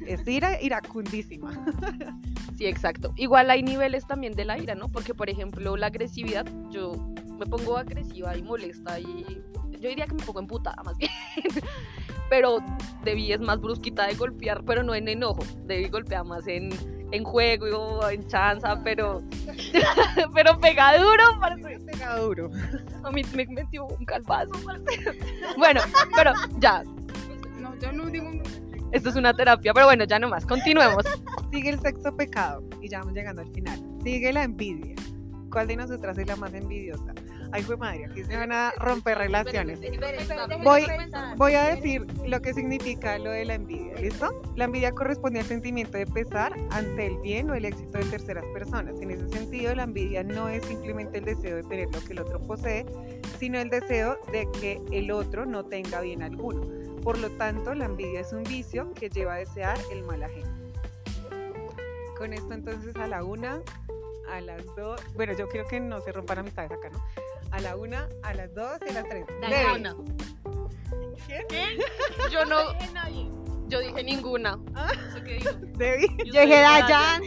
Es 0.07 0.27
ira 0.27 0.61
iracundísima. 0.61 1.53
Sí, 2.59 2.67
exacto. 2.67 3.15
Igual 3.17 3.51
hay 3.51 3.63
niveles 3.63 4.07
también 4.07 4.35
de 4.35 4.45
la 4.45 4.59
ira, 4.59 4.75
¿no? 4.75 4.89
Porque, 4.89 5.15
por 5.15 5.31
ejemplo, 5.31 5.75
la 5.77 5.87
agresividad, 5.87 6.47
yo 6.71 6.93
me 7.39 7.47
pongo 7.47 7.79
agresiva 7.79 8.37
y 8.37 8.43
molesta 8.43 9.01
y 9.01 9.43
yo 9.83 9.89
diría 9.89 10.07
que 10.07 10.15
me 10.15 10.23
pongo 10.23 10.39
emputada 10.39 10.81
más 10.85 10.97
bien. 10.97 11.11
pero 12.33 12.61
Debbie 13.05 13.35
es 13.35 13.41
más 13.41 13.61
brusquita 13.61 14.07
de 14.07 14.15
golpear, 14.15 14.65
pero 14.65 14.83
no 14.83 14.95
en 14.95 15.07
enojo. 15.07 15.45
Debbie 15.67 15.91
golpea 15.91 16.25
más 16.25 16.47
en, 16.47 16.71
en 17.11 17.25
juego, 17.25 18.09
en 18.09 18.27
chanza, 18.27 18.83
pero 18.83 19.23
pero 20.35 20.59
pega 20.59 20.97
duro, 20.97 21.25
parce. 21.39 21.79
Pega 21.81 22.17
duro. 22.21 22.49
A 23.05 23.11
mí 23.11 23.21
me 23.35 23.45
metió 23.49 23.85
un 23.85 24.07
calvazo, 24.07 24.53
parce. 24.65 24.83
Bueno, 25.59 25.83
pero 26.17 26.33
ya, 26.57 26.83
no, 27.61 27.79
yo 27.79 27.93
no 27.93 28.07
digo 28.07 28.31
esto 28.93 29.11
es 29.11 29.17
una 29.17 29.35
terapia, 29.35 29.75
pero 29.75 29.85
bueno, 29.85 30.05
ya 30.05 30.19
no 30.19 30.31
más. 30.31 30.47
Continuemos. 30.47 31.05
Sigue 31.53 31.69
el 31.69 31.81
sexto 31.81 32.17
pecado 32.17 32.65
y 32.81 32.89
ya 32.89 33.01
vamos 33.01 33.13
llegando 33.13 33.43
al 33.43 33.53
final. 33.53 33.79
Sigue 34.03 34.33
la 34.33 34.45
envidia. 34.45 34.95
¿Cuál 35.51 35.67
de 35.67 35.77
nosotras 35.77 36.17
es 36.17 36.27
la 36.27 36.37
más 36.37 36.55
envidiosa? 36.55 37.13
Ay, 37.53 37.63
fue 37.63 37.77
madre, 37.77 38.07
aquí 38.07 38.25
se 38.25 38.35
van 38.35 38.51
a 38.51 38.73
romper 38.79 39.19
relaciones. 39.19 39.79
Voy, 40.65 40.87
voy 41.37 41.55
a 41.55 41.75
decir 41.75 42.07
lo 42.25 42.41
que 42.41 42.55
significa 42.55 43.19
lo 43.19 43.31
de 43.31 43.45
la 43.45 43.55
envidia, 43.55 43.95
¿listo? 43.97 44.43
La 44.57 44.65
envidia 44.65 44.93
corresponde 44.93 45.41
al 45.41 45.45
sentimiento 45.45 45.99
de 45.99 46.07
pesar 46.07 46.55
ante 46.71 47.07
el 47.07 47.19
bien 47.19 47.51
o 47.51 47.55
el 47.55 47.67
éxito 47.67 47.99
de 47.99 48.05
terceras 48.05 48.45
personas. 48.55 48.99
En 49.03 49.11
ese 49.11 49.29
sentido, 49.29 49.75
la 49.75 49.83
envidia 49.83 50.25
no 50.25 50.49
es 50.49 50.65
simplemente 50.65 51.19
el 51.19 51.27
deseo 51.27 51.57
de 51.57 51.63
tener 51.65 51.93
lo 51.93 52.01
que 52.01 52.15
el 52.15 52.21
otro 52.21 52.41
posee, 52.41 52.87
sino 53.39 53.61
el 53.61 53.69
deseo 53.69 54.19
de 54.33 54.49
que 54.59 54.81
el 54.91 55.11
otro 55.11 55.45
no 55.45 55.67
tenga 55.67 56.01
bien 56.01 56.23
alguno. 56.23 56.67
Por 57.03 57.19
lo 57.19 57.31
tanto, 57.33 57.75
la 57.75 57.85
envidia 57.85 58.21
es 58.21 58.33
un 58.33 58.45
vicio 58.45 58.95
que 58.95 59.11
lleva 59.11 59.35
a 59.35 59.39
desear 59.39 59.77
el 59.91 60.05
mal 60.05 60.23
ajeno. 60.23 60.49
Con 62.17 62.33
esto 62.33 62.55
entonces 62.55 62.97
a 62.97 63.09
la 63.09 63.25
una, 63.25 63.61
a 64.31 64.41
las 64.41 64.65
dos, 64.77 65.01
bueno, 65.15 65.35
yo 65.35 65.49
quiero 65.49 65.69
que 65.69 65.81
no 65.81 66.01
se 66.01 66.13
rompan 66.13 66.39
amistades 66.39 66.73
acá, 66.73 66.89
¿no? 66.89 67.03
A 67.53 67.61
la 67.61 67.77
una, 67.77 68.09
a 68.23 68.35
las 68.35 68.55
dos 68.55 68.79
y 68.87 68.91
a 68.91 68.93
las 68.95 69.09
tres. 69.09 69.27
Debbie. 69.41 69.65
Ninguna. 69.65 69.97
¿Quién? 71.49 71.79
Yo 72.31 72.45
no. 72.45 72.73
Yo 73.69 73.81
dije 73.81 74.03
ninguna. 74.03 74.59
¿Eso 75.09 75.23
qué 75.23 75.35
digo? 75.35 75.51
Debbie. 75.77 76.09
Yo 76.27 76.33
soy 76.33 76.47
dije 76.47 76.61
Dayan. 76.61 77.23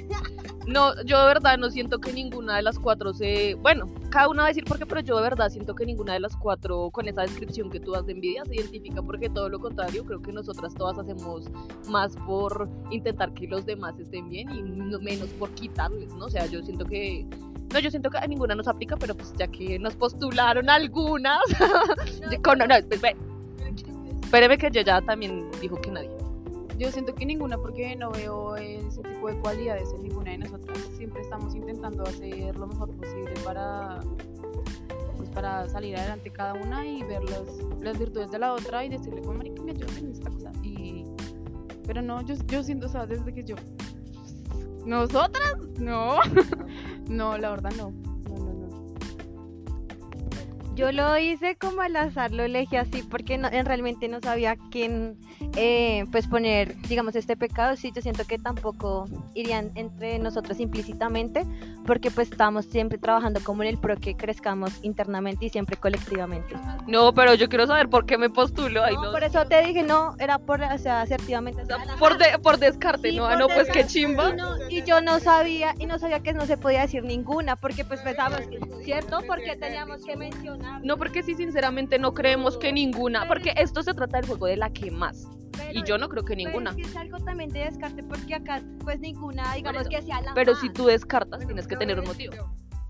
No, 0.67 0.95
yo 1.03 1.19
de 1.21 1.27
verdad 1.27 1.57
no 1.59 1.69
siento 1.69 1.99
que 1.99 2.11
ninguna 2.11 2.55
de 2.55 2.63
las 2.63 2.79
cuatro 2.79 3.13
se. 3.13 3.53
Bueno, 3.55 3.85
cada 4.09 4.29
una 4.29 4.41
va 4.41 4.45
a 4.45 4.49
decir 4.49 4.63
por 4.63 4.79
qué, 4.79 4.85
pero 4.87 5.01
yo 5.01 5.15
de 5.17 5.21
verdad 5.21 5.49
siento 5.49 5.75
que 5.75 5.85
ninguna 5.85 6.13
de 6.13 6.19
las 6.19 6.35
cuatro, 6.35 6.89
con 6.89 7.07
esa 7.07 7.21
descripción 7.21 7.69
que 7.69 7.79
tú 7.79 7.91
das 7.91 8.05
de 8.07 8.13
envidia, 8.13 8.43
se 8.45 8.55
identifica 8.55 9.01
porque 9.03 9.29
todo 9.29 9.47
lo 9.47 9.59
contrario, 9.59 10.03
creo 10.05 10.21
que 10.23 10.31
nosotras 10.33 10.73
todas 10.73 10.97
hacemos 10.97 11.45
más 11.87 12.15
por 12.25 12.67
intentar 12.89 13.31
que 13.35 13.45
los 13.47 13.63
demás 13.65 13.93
estén 13.99 14.27
bien 14.29 14.49
y 14.49 14.61
no- 14.63 14.99
menos 14.99 15.29
por 15.39 15.51
quitarles, 15.51 16.11
¿no? 16.15 16.25
O 16.25 16.29
sea, 16.31 16.47
yo 16.47 16.63
siento 16.63 16.83
que. 16.85 17.27
No, 17.71 17.79
yo 17.79 17.91
siento 17.91 18.09
que 18.09 18.17
a 18.17 18.25
ninguna 18.25 18.55
nos 18.55 18.67
aplica, 18.67 18.95
pero 18.97 19.13
pues 19.15 19.33
ya 19.37 19.47
que 19.47 19.77
nos 19.77 19.95
postularon 19.95 20.67
algunas. 20.69 21.39
con, 22.43 22.57
no, 22.59 22.73
espérame, 22.75 23.15
espéreme 24.23 24.57
que 24.57 24.67
ella 24.67 25.01
también 25.01 25.47
dijo 25.61 25.75
que 25.79 25.91
nadie. 25.91 26.09
Yo 26.77 26.91
siento 26.91 27.15
que 27.15 27.25
ninguna 27.25 27.57
porque 27.57 27.95
no 27.95 28.11
veo 28.11 28.57
ese 28.57 29.01
tipo 29.01 29.27
de 29.29 29.39
cualidades 29.39 29.93
en 29.93 30.03
ninguna 30.03 30.31
de 30.31 30.39
nosotras. 30.39 30.77
Siempre 30.97 31.21
estamos 31.21 31.55
intentando 31.55 32.03
hacer 32.03 32.57
lo 32.57 32.67
mejor 32.67 32.91
posible 32.97 33.33
para 33.45 34.01
pues 35.15 35.29
para 35.29 35.67
salir 35.69 35.95
adelante 35.95 36.29
cada 36.29 36.53
una 36.53 36.85
y 36.85 37.01
ver 37.03 37.23
las, 37.23 37.47
las 37.81 37.97
virtudes 37.97 38.31
de 38.31 38.39
la 38.39 38.53
otra 38.53 38.83
y 38.83 38.89
decirle 38.89 39.21
como 39.21 39.35
marica 39.35 39.61
me 39.63 39.71
ayudas 39.71 39.97
en 39.97 40.11
esta 40.11 40.29
cosa 40.29 40.51
y 40.61 41.05
pero 41.87 42.01
no 42.01 42.21
yo, 42.21 42.35
yo 42.47 42.63
siento 42.63 42.87
o 42.87 43.07
desde 43.07 43.33
que 43.33 43.43
yo 43.43 43.55
nosotras 44.85 45.55
no 45.79 46.17
no 47.09 47.37
la 47.37 47.49
verdad 47.51 47.71
no 47.77 47.93
Yo 50.75 50.91
lo 50.91 51.17
hice 51.17 51.55
como 51.55 51.81
al 51.81 51.95
azar, 51.95 52.31
lo 52.31 52.43
elegí 52.43 52.75
así 52.75 53.01
porque 53.01 53.37
no, 53.37 53.47
en 53.47 53.65
realmente 53.65 54.09
no 54.09 54.19
sabía 54.21 54.57
quién 54.71 55.17
eh, 55.55 56.03
pues 56.11 56.27
poner, 56.27 56.75
digamos, 56.89 57.15
este 57.15 57.37
pecado. 57.37 57.77
Sí, 57.77 57.91
yo 57.95 58.01
siento 58.01 58.25
que 58.25 58.37
tampoco 58.37 59.05
irían 59.33 59.71
entre 59.75 60.19
nosotros 60.19 60.59
implícitamente 60.59 61.45
porque 61.85 62.11
pues 62.11 62.29
estamos 62.29 62.65
siempre 62.65 62.97
trabajando 62.97 63.39
como 63.41 63.63
en 63.63 63.69
el 63.69 63.77
pro 63.77 63.95
que 63.95 64.15
crezcamos 64.17 64.83
internamente 64.83 65.45
y 65.45 65.49
siempre 65.49 65.77
colectivamente. 65.77 66.55
No, 66.87 67.13
pero 67.13 67.33
yo 67.35 67.47
quiero 67.47 67.67
saber 67.67 67.87
por 67.87 68.05
qué 68.05 68.17
me 68.17 68.29
postulo. 68.29 68.83
Ay, 68.83 68.95
No, 68.95 69.05
no. 69.05 69.11
por 69.11 69.23
eso 69.23 69.45
te 69.45 69.61
dije, 69.61 69.81
no, 69.81 70.15
era 70.19 70.39
por, 70.39 70.61
o 70.61 70.77
sea, 70.77 71.01
asertivamente. 71.01 71.61
O 71.61 71.65
sea, 71.65 71.77
por, 71.97 72.17
de- 72.17 72.37
por 72.39 72.57
descarte, 72.57 73.11
Sí, 73.11 73.15
¿no? 73.17 73.25
Ah, 73.25 73.29
por 73.29 73.39
no, 73.39 73.47
pues 73.47 73.69
qué 73.71 73.85
chimba. 73.87 74.31
Y, 74.31 74.33
no- 74.35 74.69
y 74.69 74.83
yo 74.83 74.99
no 74.99 75.19
sabía, 75.21 75.73
y 75.79 75.85
no 75.85 75.99
sabía 75.99 76.19
que 76.19 76.33
no 76.33 76.45
se 76.45 76.57
podía 76.57 76.81
decir 76.81 77.03
ninguna, 77.05 77.55
porque 77.55 77.85
pues 77.85 78.01
pensábamos, 78.01 78.41
¿cierto? 78.83 79.19
Porque 79.25 79.55
teníamos 79.55 80.03
que 80.03 80.17
mencionar. 80.17 80.64
No, 80.83 80.97
porque 80.97 81.23
sí, 81.23 81.35
sinceramente 81.35 81.97
no 81.99 82.13
creemos 82.13 82.57
que 82.57 82.71
ninguna. 82.73 83.27
Porque 83.27 83.53
esto 83.57 83.81
se 83.83 83.93
trata 83.93 84.17
del 84.17 84.27
juego 84.27 84.45
de 84.47 84.57
la 84.57 84.71
que 84.71 84.91
más. 84.91 85.27
Y 85.73 85.83
yo 85.83 85.97
no 85.97 86.09
creo 86.09 86.23
que 86.23 86.35
Pero 86.35 86.47
ninguna. 86.49 86.69
es 86.71 86.75
que 86.75 86.81
es 86.83 86.95
algo 86.95 87.17
también 87.19 87.49
de 87.49 87.59
descarte, 87.61 88.03
porque 88.03 88.35
acá 88.35 88.61
pues 88.83 88.99
ninguna, 88.99 89.53
digamos 89.55 89.81
eso. 89.81 89.89
que 89.89 90.01
sea 90.01 90.21
la 90.21 90.33
Pero 90.33 90.51
más. 90.53 90.61
si 90.61 90.69
tú 90.69 90.85
descartas, 90.85 91.45
tienes 91.45 91.67
que 91.67 91.75
tener 91.77 91.99
un 91.99 92.05
motivo. 92.07 92.33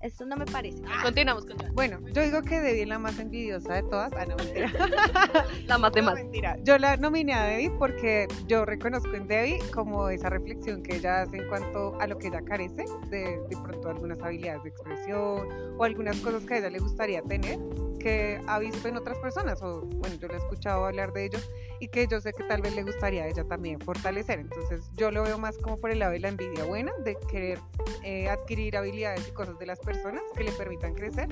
Esto 0.02 0.24
no 0.26 0.36
me 0.36 0.44
parece. 0.46 0.82
Continuamos 1.02 1.46
con 1.46 1.56
Joana. 1.58 1.72
Bueno, 1.74 1.98
yo 2.12 2.22
digo 2.22 2.42
que 2.42 2.60
Debbie 2.60 2.82
es 2.82 2.88
la 2.88 2.98
más 2.98 3.18
envidiosa 3.18 3.74
de 3.74 3.82
todas. 3.84 4.12
Ah, 4.16 4.24
no, 4.26 4.36
mentira. 4.36 4.70
la 5.66 5.78
más 5.78 5.92
de 5.92 6.00
No, 6.02 6.06
más. 6.06 6.14
mentira. 6.16 6.56
Yo 6.62 6.78
la 6.78 6.96
nominé 6.96 7.32
a 7.34 7.44
Debbie 7.44 7.70
porque 7.70 8.28
yo 8.46 8.64
reconozco 8.64 9.12
en 9.14 9.26
Debbie 9.26 9.58
como 9.74 10.08
esa 10.10 10.28
reflexión 10.28 10.82
que 10.82 10.96
ella 10.96 11.22
hace 11.22 11.38
en 11.38 11.48
cuanto 11.48 11.98
a 12.00 12.06
lo 12.06 12.18
que 12.18 12.28
ella 12.28 12.42
carece, 12.42 12.84
de, 13.08 13.40
de 13.48 13.56
pronto 13.62 13.88
algunas 13.88 14.20
habilidades 14.22 14.62
de 14.64 14.68
expresión 14.68 15.48
o 15.78 15.84
algunas 15.84 16.16
cosas 16.20 16.44
que 16.44 16.54
a 16.54 16.58
ella 16.58 16.70
le 16.70 16.78
gustaría 16.78 17.22
tener, 17.22 17.58
que 18.06 18.40
ha 18.46 18.60
visto 18.60 18.86
en 18.86 18.96
otras 18.96 19.18
personas, 19.18 19.60
o 19.62 19.80
bueno, 19.80 20.14
yo 20.14 20.28
le 20.28 20.34
he 20.34 20.36
escuchado 20.36 20.84
hablar 20.84 21.12
de 21.12 21.24
ellos 21.24 21.50
y 21.80 21.88
que 21.88 22.06
yo 22.06 22.20
sé 22.20 22.32
que 22.32 22.44
tal 22.44 22.62
vez 22.62 22.72
le 22.76 22.84
gustaría 22.84 23.24
a 23.24 23.26
ella 23.26 23.42
también 23.42 23.80
fortalecer. 23.80 24.38
Entonces 24.38 24.88
yo 24.94 25.10
lo 25.10 25.24
veo 25.24 25.38
más 25.38 25.58
como 25.58 25.76
por 25.76 25.90
el 25.90 25.98
lado 25.98 26.12
de 26.12 26.20
la 26.20 26.28
envidia 26.28 26.62
buena, 26.62 26.92
de 27.04 27.18
querer 27.28 27.58
eh, 28.04 28.28
adquirir 28.28 28.76
habilidades 28.76 29.26
y 29.26 29.32
cosas 29.32 29.58
de 29.58 29.66
las 29.66 29.80
personas 29.80 30.22
que 30.36 30.44
le 30.44 30.52
permitan 30.52 30.94
crecer, 30.94 31.26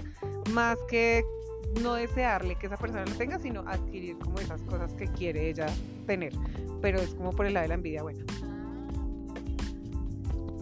más 0.50 0.76
que 0.88 1.24
no 1.80 1.94
desearle 1.94 2.56
que 2.56 2.66
esa 2.66 2.76
persona 2.76 3.04
lo 3.04 3.14
tenga, 3.14 3.38
sino 3.38 3.60
adquirir 3.68 4.18
como 4.18 4.40
esas 4.40 4.60
cosas 4.62 4.92
que 4.94 5.06
quiere 5.06 5.48
ella 5.48 5.66
tener. 6.08 6.32
Pero 6.82 6.98
es 6.98 7.14
como 7.14 7.30
por 7.30 7.46
el 7.46 7.54
lado 7.54 7.62
de 7.62 7.68
la 7.68 7.74
envidia 7.74 8.02
buena. 8.02 8.24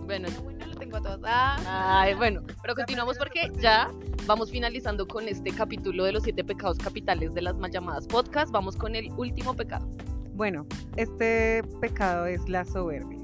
Bueno, 0.05 0.29
bueno 0.43 0.67
lo 0.67 0.75
tengo 0.75 0.99
a 0.99 1.01
todas 1.01 1.21
ah. 1.25 2.03
ay, 2.03 2.13
bueno, 2.13 2.43
pero 2.61 2.75
continuamos 2.75 3.17
porque 3.17 3.51
ya 3.57 3.91
vamos 4.27 4.51
finalizando 4.51 5.07
con 5.07 5.29
este 5.29 5.51
capítulo 5.51 6.05
de 6.05 6.13
los 6.13 6.23
siete 6.23 6.45
pecados 6.45 6.79
capitales 6.79 7.35
de 7.35 7.43
las 7.43 7.57
mal 7.57 7.71
llamadas 7.71 8.07
podcast. 8.07 8.53
Vamos 8.53 8.77
con 8.77 8.95
el 8.95 9.11
último 9.17 9.55
pecado. 9.55 9.89
Bueno, 10.35 10.67
este 10.97 11.63
pecado 11.81 12.27
es 12.27 12.49
la 12.49 12.65
soberbia. 12.65 13.19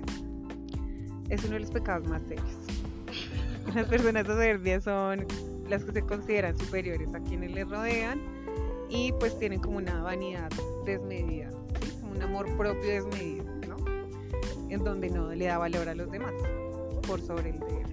es 1.28 1.44
uno 1.44 1.54
de 1.54 1.60
los 1.60 1.70
pecados 1.70 2.08
más 2.08 2.22
serios. 2.22 2.46
Las 3.74 3.86
personas 3.86 4.26
soberbias 4.26 4.84
son 4.84 5.26
las 5.68 5.84
que 5.84 5.92
se 5.92 6.00
consideran 6.02 6.58
superiores 6.58 7.14
a 7.14 7.20
quienes 7.20 7.52
les 7.52 7.68
rodean 7.68 8.18
y 8.88 9.12
pues 9.12 9.38
tienen 9.38 9.60
como 9.60 9.76
una 9.76 10.02
vanidad 10.02 10.50
desmedida, 10.86 11.50
¿sí? 11.82 11.90
como 12.00 12.12
un 12.12 12.22
amor 12.22 12.56
propio 12.56 12.88
desmedido, 12.88 13.44
¿no? 13.68 13.76
En 14.70 14.82
donde 14.82 15.10
no 15.10 15.34
le 15.34 15.44
da 15.44 15.58
valor 15.58 15.86
a 15.90 15.94
los 15.94 16.10
demás 16.10 16.32
por 17.06 17.20
sobre 17.20 17.50
el 17.50 17.58
de. 17.60 17.88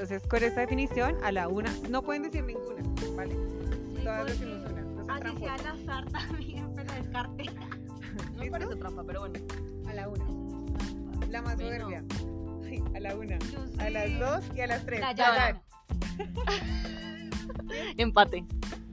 Entonces, 0.00 0.26
con 0.30 0.42
esta 0.42 0.62
definición, 0.62 1.14
a 1.22 1.30
la 1.30 1.46
una, 1.46 1.70
no 1.90 2.00
pueden 2.00 2.22
decir 2.22 2.42
ninguna, 2.42 2.82
¿vale? 3.14 3.36
Todas 4.02 4.28
decimos 4.28 4.70
una. 4.70 4.80
No 4.80 5.12
Así 5.12 5.36
sea 5.36 5.54
al 5.54 5.66
azar 5.66 6.10
también, 6.10 6.72
pero 6.74 6.94
descarte. 6.94 7.44
No 8.34 8.38
me 8.38 8.50
parece 8.50 8.76
trampa, 8.76 9.04
pero 9.04 9.20
bueno. 9.20 9.38
A 9.86 9.92
la 9.92 10.08
una. 10.08 10.24
La 11.28 11.42
más 11.42 11.58
soberbia. 11.58 12.02
Ay, 12.64 12.82
a 12.96 13.00
la 13.00 13.14
una. 13.14 13.36
A 13.36 13.86
sí. 13.86 13.92
las 13.92 14.18
dos 14.18 14.56
y 14.56 14.60
a 14.62 14.66
las 14.68 14.86
tres. 14.86 15.00
La 15.00 15.12
llana. 15.12 15.62
Empate. 17.98 18.46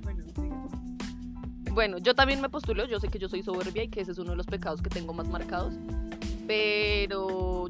Bueno, 0.03 0.25
sigue. 0.35 1.71
Bueno, 1.71 1.99
yo 1.99 2.15
también 2.15 2.41
me 2.41 2.49
postulo, 2.49 2.85
yo 2.85 2.99
sé 2.99 3.07
que 3.07 3.17
yo 3.17 3.29
soy 3.29 3.43
soberbia 3.43 3.83
y 3.83 3.87
que 3.87 4.01
ese 4.01 4.11
es 4.11 4.17
uno 4.17 4.31
de 4.31 4.35
los 4.35 4.45
pecados 4.45 4.81
que 4.81 4.89
tengo 4.89 5.13
más 5.13 5.29
marcados, 5.29 5.73
pero 6.47 7.69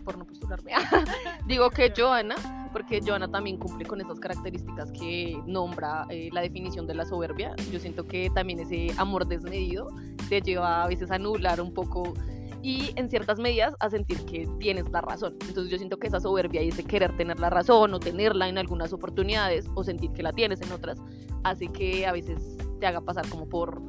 por 0.00 0.18
no 0.18 0.26
postularme, 0.26 0.72
digo 1.46 1.70
que 1.70 1.92
Joana, 1.96 2.68
porque 2.72 3.00
Joana 3.04 3.30
también 3.30 3.56
cumple 3.56 3.86
con 3.86 4.00
esas 4.00 4.18
características 4.20 4.90
que 4.92 5.40
nombra 5.46 6.06
eh, 6.10 6.28
la 6.32 6.40
definición 6.40 6.86
de 6.86 6.94
la 6.94 7.04
soberbia. 7.04 7.54
Yo 7.72 7.78
siento 7.78 8.06
que 8.06 8.30
también 8.34 8.60
ese 8.60 8.88
amor 8.96 9.26
desmedido 9.26 9.88
te 10.28 10.40
lleva 10.40 10.84
a 10.84 10.88
veces 10.88 11.10
a 11.10 11.16
anular 11.16 11.60
un 11.60 11.72
poco 11.72 12.14
y 12.62 12.92
en 12.96 13.08
ciertas 13.08 13.38
medidas 13.38 13.74
a 13.80 13.90
sentir 13.90 14.24
que 14.26 14.46
tienes 14.58 14.88
la 14.90 15.00
razón. 15.00 15.36
Entonces 15.46 15.70
yo 15.70 15.78
siento 15.78 15.98
que 15.98 16.08
esa 16.08 16.20
soberbia 16.20 16.62
y 16.62 16.68
ese 16.68 16.84
querer 16.84 17.16
tener 17.16 17.38
la 17.40 17.50
razón 17.50 17.94
o 17.94 18.00
tenerla 18.00 18.48
en 18.48 18.58
algunas 18.58 18.92
oportunidades 18.92 19.66
o 19.74 19.84
sentir 19.84 20.12
que 20.12 20.22
la 20.22 20.32
tienes 20.32 20.60
en 20.60 20.72
otras 20.72 20.98
hace 21.42 21.68
que 21.68 22.06
a 22.06 22.12
veces 22.12 22.58
te 22.80 22.86
haga 22.86 23.00
pasar 23.00 23.28
como 23.28 23.48
por 23.48 23.82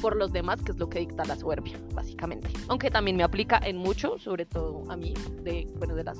por 0.00 0.16
los 0.16 0.32
demás, 0.32 0.62
que 0.62 0.72
es 0.72 0.78
lo 0.78 0.88
que 0.88 1.00
dicta 1.00 1.24
la 1.24 1.36
soberbia, 1.36 1.78
básicamente. 1.94 2.50
Aunque 2.68 2.90
también 2.90 3.16
me 3.16 3.22
aplica 3.22 3.60
en 3.62 3.76
mucho, 3.76 4.18
sobre 4.18 4.46
todo 4.46 4.82
a 4.90 4.96
mí, 4.96 5.14
de, 5.42 5.68
bueno, 5.78 5.94
de 5.94 6.04
las 6.04 6.18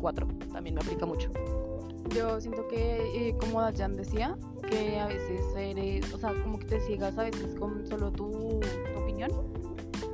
cuatro, 0.00 0.26
también 0.52 0.74
me 0.74 0.80
aplica 0.80 1.06
mucho. 1.06 1.30
Yo 2.14 2.40
siento 2.40 2.66
que, 2.68 3.28
eh, 3.28 3.36
como 3.38 3.60
Dayan 3.60 3.96
decía, 3.96 4.36
que 4.68 4.98
a 4.98 5.06
veces 5.06 5.44
eres, 5.56 6.12
o 6.12 6.18
sea, 6.18 6.32
como 6.42 6.58
que 6.58 6.66
te 6.66 6.80
ciegas 6.80 7.16
a 7.18 7.24
veces 7.24 7.54
con 7.54 7.86
solo 7.86 8.10
tu, 8.12 8.60
tu 8.60 9.00
opinión 9.00 9.30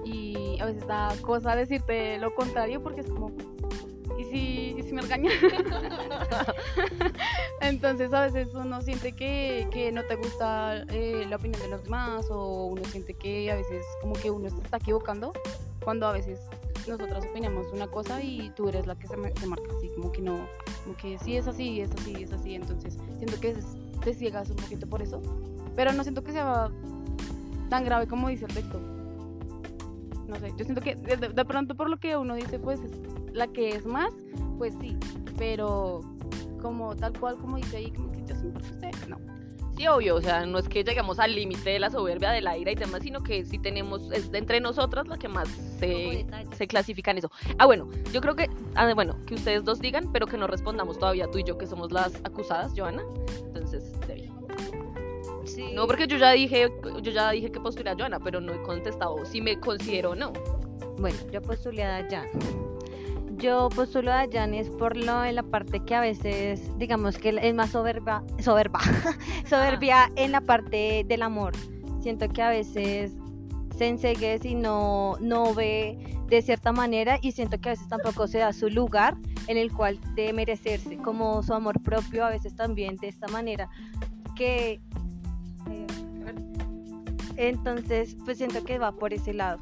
y 0.05 0.59
a 0.61 0.67
veces 0.67 0.87
da 0.87 1.15
cosa 1.21 1.55
decirte 1.55 2.19
lo 2.19 2.35
contrario 2.35 2.83
porque 2.83 3.01
es 3.03 3.07
como, 3.09 3.33
¿y 4.19 4.25
si, 4.25 4.75
y 4.79 4.83
si 4.83 4.93
me 4.93 5.03
regañan? 5.03 5.33
Entonces 7.61 8.13
a 8.13 8.23
veces 8.23 8.49
uno 8.55 8.81
siente 8.81 9.13
que, 9.13 9.69
que 9.71 9.93
no 9.93 10.05
te 10.05 10.17
gusta 10.17 10.83
eh, 10.89 11.27
la 11.29 11.37
opinión 11.37 11.61
de 11.63 11.69
los 11.69 11.85
demás 11.85 12.27
o 12.31 12.67
uno 12.67 12.83
siente 12.87 13.15
que 13.15 13.51
a 13.51 13.57
veces 13.57 13.85
como 14.01 14.15
que 14.15 14.31
uno 14.31 14.49
se 14.49 14.57
está 14.59 14.79
equivocando 14.79 15.33
cuando 15.85 16.07
a 16.07 16.13
veces 16.13 16.41
nosotras 16.89 17.25
opinamos 17.31 17.67
una 17.73 17.87
cosa 17.87 18.23
y 18.23 18.51
tú 18.57 18.69
eres 18.69 18.87
la 18.87 18.97
que 18.99 19.07
se, 19.07 19.15
se 19.15 19.47
marca 19.47 19.65
así, 19.77 19.89
como 19.95 20.11
que 20.13 20.23
no, 20.23 20.39
como 20.85 20.97
que 20.97 21.19
sí 21.19 21.37
es 21.37 21.47
así, 21.47 21.81
es 21.81 21.91
así, 21.93 22.23
es 22.23 22.33
así, 22.33 22.55
entonces 22.55 22.97
siento 23.19 23.39
que 23.41 23.55
te 24.03 24.15
ciegas 24.15 24.49
un 24.51 24.57
poquito 24.57 24.87
por 24.87 25.03
eso, 25.03 25.21
pero 25.77 25.93
no 25.93 26.03
siento 26.03 26.25
que 26.25 26.33
sea 26.33 26.71
tan 27.69 27.85
grave 27.85 28.07
como 28.09 28.29
dice 28.29 28.47
el 28.47 28.55
texto. 28.55 28.81
No 30.27 30.37
sé, 30.37 30.53
yo 30.57 30.65
siento 30.65 30.81
que 30.81 30.95
de- 30.95 31.17
de 31.17 31.45
pronto 31.45 31.75
por 31.75 31.91
lo 31.91 31.99
que 31.99 32.17
uno 32.17 32.35
dice, 32.35 32.59
pues 32.59 32.81
es 32.81 32.93
la 33.33 33.47
que 33.49 33.71
es 33.71 33.87
más, 33.87 34.13
pues 34.59 34.75
sí, 34.81 34.97
pero 35.39 36.03
como 36.61 36.95
tal 36.95 37.19
cual 37.19 37.37
como 37.39 37.57
dice 37.57 37.79
ahí, 37.79 37.91
como 37.91 38.13
que 38.13 38.21
yo 38.21 38.35
que 38.41 38.59
usted, 38.59 39.09
no. 39.09 39.19
Sí, 39.77 39.87
obvio, 39.87 40.17
o 40.17 40.21
sea, 40.21 40.45
no 40.45 40.59
es 40.59 40.69
que 40.69 40.85
lleguemos 40.85 41.19
al 41.19 41.35
límite 41.35 41.71
de 41.71 41.79
la 41.79 41.89
soberbia, 41.89 42.33
de 42.33 42.43
la 42.43 42.59
ira 42.59 42.71
y 42.71 42.75
demás, 42.75 43.03
sino 43.03 43.23
que 43.23 43.47
si 43.47 43.59
tenemos, 43.59 44.13
es 44.13 44.31
de 44.31 44.37
entre 44.37 44.61
nosotras 44.61 45.09
la 45.09 45.17
que 45.17 45.27
más 45.27 45.49
se, 45.79 46.27
se 46.55 46.67
clasifica 46.67 47.13
en 47.13 47.19
eso. 47.19 47.31
Ah, 47.57 47.65
bueno, 47.65 47.89
yo 48.13 48.21
creo 48.21 48.37
que, 48.37 48.51
ah, 48.75 48.93
bueno, 48.93 49.17
que 49.27 49.37
ustedes 49.37 49.65
dos 49.65 49.81
digan, 49.81 50.13
pero 50.13 50.27
que 50.27 50.37
no 50.37 50.47
respondamos 50.47 50.99
todavía 50.99 51.31
tú 51.31 51.39
y 51.39 51.45
yo, 51.45 51.57
que 51.57 51.67
somos 51.67 51.93
las 51.93 52.15
acusadas, 52.25 52.73
Joana. 52.77 53.03
Entonces, 53.47 53.99
Debbie. 54.07 54.31
Sí. 55.47 55.73
No, 55.73 55.87
porque 55.87 56.07
yo 56.07 56.19
ya 56.19 56.33
dije, 56.33 56.71
yo 57.01 57.11
ya 57.11 57.31
dije 57.31 57.51
que 57.51 57.59
postulé 57.59 57.89
a 57.89 57.97
Joana, 57.97 58.21
pero 58.21 58.41
no 58.43 58.53
he 58.53 58.61
contestado 58.61 59.25
si 59.25 59.41
me 59.41 59.59
considero 59.59 60.11
o 60.11 60.15
no. 60.15 60.35
Bueno, 60.99 61.17
yo 61.33 61.41
postulé 61.41 61.85
a 61.85 62.03
Dayan. 62.03 62.29
Yo 63.41 63.71
postulo 63.71 64.13
a 64.13 64.27
Dayan 64.27 64.53
es 64.53 64.69
por 64.69 64.97
lo 64.99 65.25
en 65.25 65.37
la 65.37 65.43
parte 65.43 65.81
que 65.81 65.95
a 65.95 66.03
veces, 66.03 66.61
digamos 66.77 67.17
que 67.17 67.31
es 67.41 67.55
más 67.55 67.71
soberba, 67.71 68.23
soberba, 68.39 68.81
soberbia 69.49 70.11
en 70.17 70.33
la 70.33 70.43
parte 70.43 71.07
del 71.09 71.23
amor. 71.23 71.55
Siento 72.03 72.29
que 72.29 72.43
a 72.43 72.51
veces 72.51 73.13
se 73.79 73.89
ensegues 73.89 74.45
y 74.45 74.55
no, 74.55 75.17
no 75.21 75.55
ve 75.55 75.97
de 76.29 76.43
cierta 76.43 76.71
manera 76.71 77.19
y 77.23 77.33
siento 77.33 77.59
que 77.59 77.71
a 77.71 77.73
veces 77.73 77.89
tampoco 77.89 78.29
se 78.29 78.39
da 78.39 78.53
su 78.53 78.69
lugar 78.69 79.17
en 79.47 79.57
el 79.57 79.73
cual 79.73 79.99
debe 80.15 80.35
merecerse, 80.35 80.99
como 80.99 81.43
su 81.43 81.55
amor 81.55 81.81
propio 81.81 82.27
a 82.27 82.29
veces 82.29 82.55
también 82.55 82.97
de 82.97 83.09
esta 83.09 83.27
manera 83.29 83.71
que... 84.37 84.83
eh, 85.71 85.87
entonces, 87.37 88.19
pues 88.27 88.37
siento 88.37 88.63
que 88.65 88.79
va 88.79 88.93
por 88.93 89.15
ese 89.15 89.33
lado. 89.33 89.61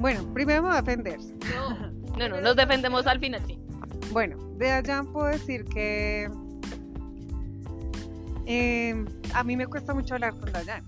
Bueno, 0.00 0.24
primero 0.34 0.62
me 0.62 0.68
voy 0.70 0.78
a 0.78 0.82
defender. 0.82 1.20
No, 2.18 2.28
no, 2.28 2.40
nos 2.40 2.54
defendemos 2.56 3.06
al 3.06 3.18
final, 3.20 3.40
sí. 3.46 3.58
Bueno, 4.12 4.36
de 4.58 4.70
allá 4.72 5.04
puedo 5.10 5.28
decir 5.28 5.64
que 5.64 6.28
eh, 8.46 9.04
a 9.32 9.44
mí 9.44 9.56
me 9.56 9.66
cuesta 9.66 9.94
mucho 9.94 10.14
hablar 10.14 10.34
con 10.38 10.52
Dayan, 10.52 10.84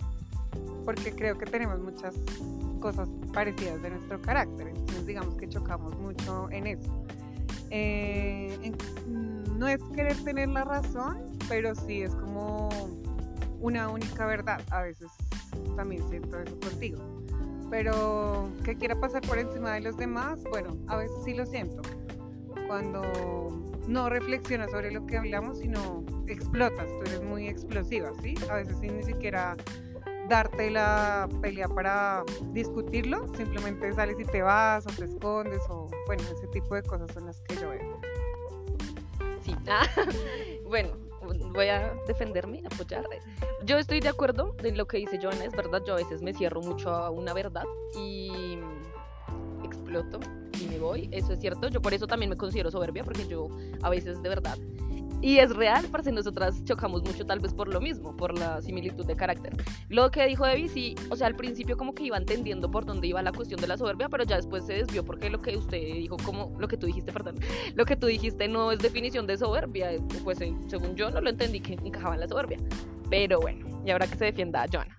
porque 0.84 1.12
creo 1.12 1.38
que 1.38 1.46
tenemos 1.46 1.80
muchas 1.80 2.14
cosas 2.80 3.08
parecidas 3.32 3.80
de 3.82 3.90
nuestro 3.90 4.20
carácter, 4.20 4.68
entonces 4.68 5.06
digamos 5.06 5.36
que 5.36 5.48
chocamos 5.48 5.96
mucho 5.98 6.50
en 6.50 6.66
eso. 6.66 7.04
Eh, 7.70 8.58
en- 8.62 9.58
no 9.58 9.68
es 9.68 9.80
querer 9.94 10.16
tener 10.24 10.48
la 10.48 10.64
razón, 10.64 11.18
pero 11.48 11.74
sí 11.74 12.02
es 12.02 12.14
como 12.16 12.68
una 13.60 13.88
única 13.88 14.26
verdad. 14.26 14.60
A 14.70 14.82
veces 14.82 15.08
también 15.76 16.06
siento 16.10 16.38
eso 16.40 16.58
contigo. 16.60 17.21
Pero 17.72 18.50
que 18.64 18.76
quiera 18.76 18.94
pasar 18.94 19.22
por 19.22 19.38
encima 19.38 19.72
de 19.72 19.80
los 19.80 19.96
demás, 19.96 20.44
bueno, 20.50 20.76
a 20.88 20.98
veces 20.98 21.16
sí 21.24 21.32
lo 21.32 21.46
siento 21.46 21.80
cuando 22.66 23.00
no 23.88 24.10
reflexionas 24.10 24.70
sobre 24.70 24.90
lo 24.90 25.06
que 25.06 25.16
hablamos, 25.16 25.58
sino 25.58 26.04
explotas, 26.26 26.86
tú 26.86 27.00
eres 27.06 27.22
muy 27.22 27.48
explosiva, 27.48 28.12
¿sí? 28.20 28.34
A 28.50 28.56
veces 28.56 28.78
sin 28.78 28.98
ni 28.98 29.02
siquiera 29.02 29.56
darte 30.28 30.70
la 30.70 31.30
pelea 31.40 31.66
para 31.66 32.24
discutirlo, 32.52 33.26
simplemente 33.36 33.90
sales 33.94 34.16
y 34.20 34.24
te 34.24 34.42
vas 34.42 34.86
o 34.86 34.90
te 34.90 35.06
escondes 35.06 35.62
o 35.70 35.88
bueno, 36.06 36.24
ese 36.24 36.48
tipo 36.48 36.74
de 36.74 36.82
cosas 36.82 37.10
son 37.14 37.24
las 37.24 37.40
que 37.40 37.54
yo 37.54 37.70
veo. 37.70 38.00
Sí. 39.42 39.56
Ah, 39.66 39.86
bueno, 40.66 40.90
voy 41.32 41.68
a 41.68 41.94
defenderme, 42.06 42.62
apoyar. 42.64 43.04
Yo 43.64 43.78
estoy 43.78 44.00
de 44.00 44.08
acuerdo 44.08 44.54
en 44.62 44.76
lo 44.76 44.86
que 44.86 44.98
dice 44.98 45.18
Joana, 45.20 45.44
es 45.44 45.52
verdad, 45.52 45.82
yo 45.86 45.94
a 45.94 45.96
veces 45.96 46.22
me 46.22 46.32
cierro 46.32 46.60
mucho 46.60 46.90
a 46.90 47.10
una 47.10 47.32
verdad 47.32 47.64
y 47.96 48.58
exploto 49.64 50.20
y 50.60 50.66
me 50.66 50.78
voy, 50.78 51.08
eso 51.12 51.32
es 51.32 51.40
cierto, 51.40 51.68
yo 51.68 51.80
por 51.80 51.94
eso 51.94 52.06
también 52.06 52.30
me 52.30 52.36
considero 52.36 52.70
soberbia, 52.70 53.04
porque 53.04 53.26
yo 53.26 53.48
a 53.82 53.90
veces 53.90 54.22
de 54.22 54.28
verdad, 54.28 54.58
y 55.22 55.38
es 55.38 55.54
real, 55.54 55.86
parce, 55.90 56.10
nosotras 56.10 56.64
chocamos 56.64 57.02
mucho 57.04 57.24
tal 57.24 57.38
vez 57.38 57.54
por 57.54 57.72
lo 57.72 57.80
mismo, 57.80 58.16
por 58.16 58.36
la 58.36 58.60
similitud 58.60 59.06
de 59.06 59.14
carácter. 59.14 59.56
Lo 59.88 60.10
que 60.10 60.26
dijo 60.26 60.44
Debbie, 60.44 60.68
sí, 60.68 60.96
o 61.10 61.16
sea, 61.16 61.28
al 61.28 61.36
principio 61.36 61.76
como 61.76 61.94
que 61.94 62.02
iba 62.02 62.16
entendiendo 62.16 62.70
por 62.70 62.84
dónde 62.84 63.06
iba 63.06 63.22
la 63.22 63.30
cuestión 63.30 63.60
de 63.60 63.68
la 63.68 63.78
soberbia, 63.78 64.08
pero 64.08 64.24
ya 64.24 64.36
después 64.36 64.66
se 64.66 64.74
desvió 64.74 65.04
porque 65.04 65.30
lo 65.30 65.40
que 65.40 65.56
usted 65.56 65.78
dijo, 65.78 66.16
como 66.24 66.52
lo 66.58 66.66
que 66.66 66.76
tú 66.76 66.86
dijiste, 66.86 67.12
perdón, 67.12 67.36
lo 67.74 67.84
que 67.84 67.96
tú 67.96 68.08
dijiste 68.08 68.48
no 68.48 68.72
es 68.72 68.80
definición 68.80 69.26
de 69.28 69.38
soberbia, 69.38 69.90
pues 70.24 70.38
según 70.38 70.96
yo 70.96 71.08
no 71.10 71.20
lo 71.20 71.30
entendí 71.30 71.60
que 71.60 71.74
encajaba 71.74 72.14
en 72.14 72.20
la 72.20 72.28
soberbia. 72.28 72.58
Pero 73.08 73.40
bueno, 73.40 73.82
y 73.86 73.90
ahora 73.90 74.08
que 74.08 74.16
se 74.16 74.24
defienda 74.24 74.64
a 74.64 74.66
Joana. 74.68 74.98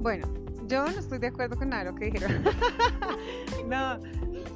Bueno, 0.00 0.26
yo 0.66 0.84
no 0.84 0.98
estoy 0.98 1.18
de 1.18 1.28
acuerdo 1.28 1.56
con 1.56 1.68
nada 1.68 1.84
de 1.84 1.90
lo 1.92 1.96
que 1.96 2.06
dijeron. 2.06 2.42
no, 3.68 4.00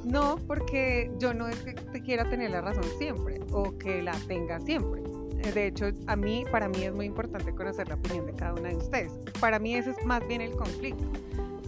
no, 0.04 0.36
porque 0.46 1.10
yo 1.18 1.34
no 1.34 1.48
es 1.48 1.56
que 1.56 1.74
te 1.74 2.02
quiera 2.02 2.28
tener 2.28 2.50
la 2.50 2.60
razón 2.60 2.84
siempre 2.98 3.40
o 3.52 3.76
que 3.78 4.02
la 4.02 4.12
tenga 4.26 4.60
siempre. 4.60 5.02
Eh, 5.42 5.52
De 5.52 5.66
hecho, 5.66 5.90
a 6.06 6.16
mí, 6.16 6.44
para 6.50 6.68
mí 6.68 6.82
es 6.84 6.92
muy 6.92 7.06
importante 7.06 7.54
conocer 7.54 7.88
la 7.88 7.94
opinión 7.94 8.26
de 8.26 8.34
cada 8.34 8.54
una 8.54 8.70
de 8.70 8.76
ustedes. 8.76 9.12
Para 9.40 9.58
mí 9.58 9.74
ese 9.74 9.90
es 9.90 10.04
más 10.04 10.26
bien 10.26 10.40
el 10.40 10.52
conflicto, 10.52 11.10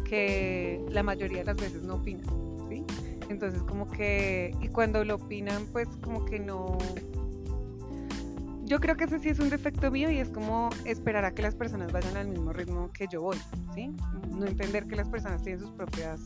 que 0.08 0.84
la 0.88 1.02
mayoría 1.02 1.38
de 1.38 1.44
las 1.44 1.56
veces 1.56 1.82
no 1.82 1.94
opinan, 1.94 2.26
¿sí? 2.68 2.84
Entonces, 3.28 3.62
como 3.62 3.90
que, 3.90 4.54
y 4.60 4.68
cuando 4.68 5.04
lo 5.04 5.16
opinan, 5.16 5.66
pues 5.72 5.88
como 6.02 6.24
que 6.24 6.38
no... 6.38 6.78
Yo 8.64 8.80
creo 8.80 8.96
que 8.96 9.04
ese 9.04 9.18
sí 9.18 9.28
es 9.28 9.38
un 9.38 9.50
defecto 9.50 9.90
mío 9.90 10.10
y 10.10 10.18
es 10.18 10.28
como 10.28 10.70
esperar 10.86 11.24
a 11.26 11.34
que 11.34 11.42
las 11.42 11.54
personas 11.54 11.92
vayan 11.92 12.16
al 12.16 12.28
mismo 12.28 12.52
ritmo 12.52 12.90
que 12.92 13.06
yo 13.10 13.20
voy, 13.20 13.36
¿sí? 13.74 13.90
No 14.30 14.46
entender 14.46 14.86
que 14.86 14.96
las 14.96 15.08
personas 15.08 15.42
tienen 15.42 15.60
sus 15.60 15.70
propias 15.72 16.20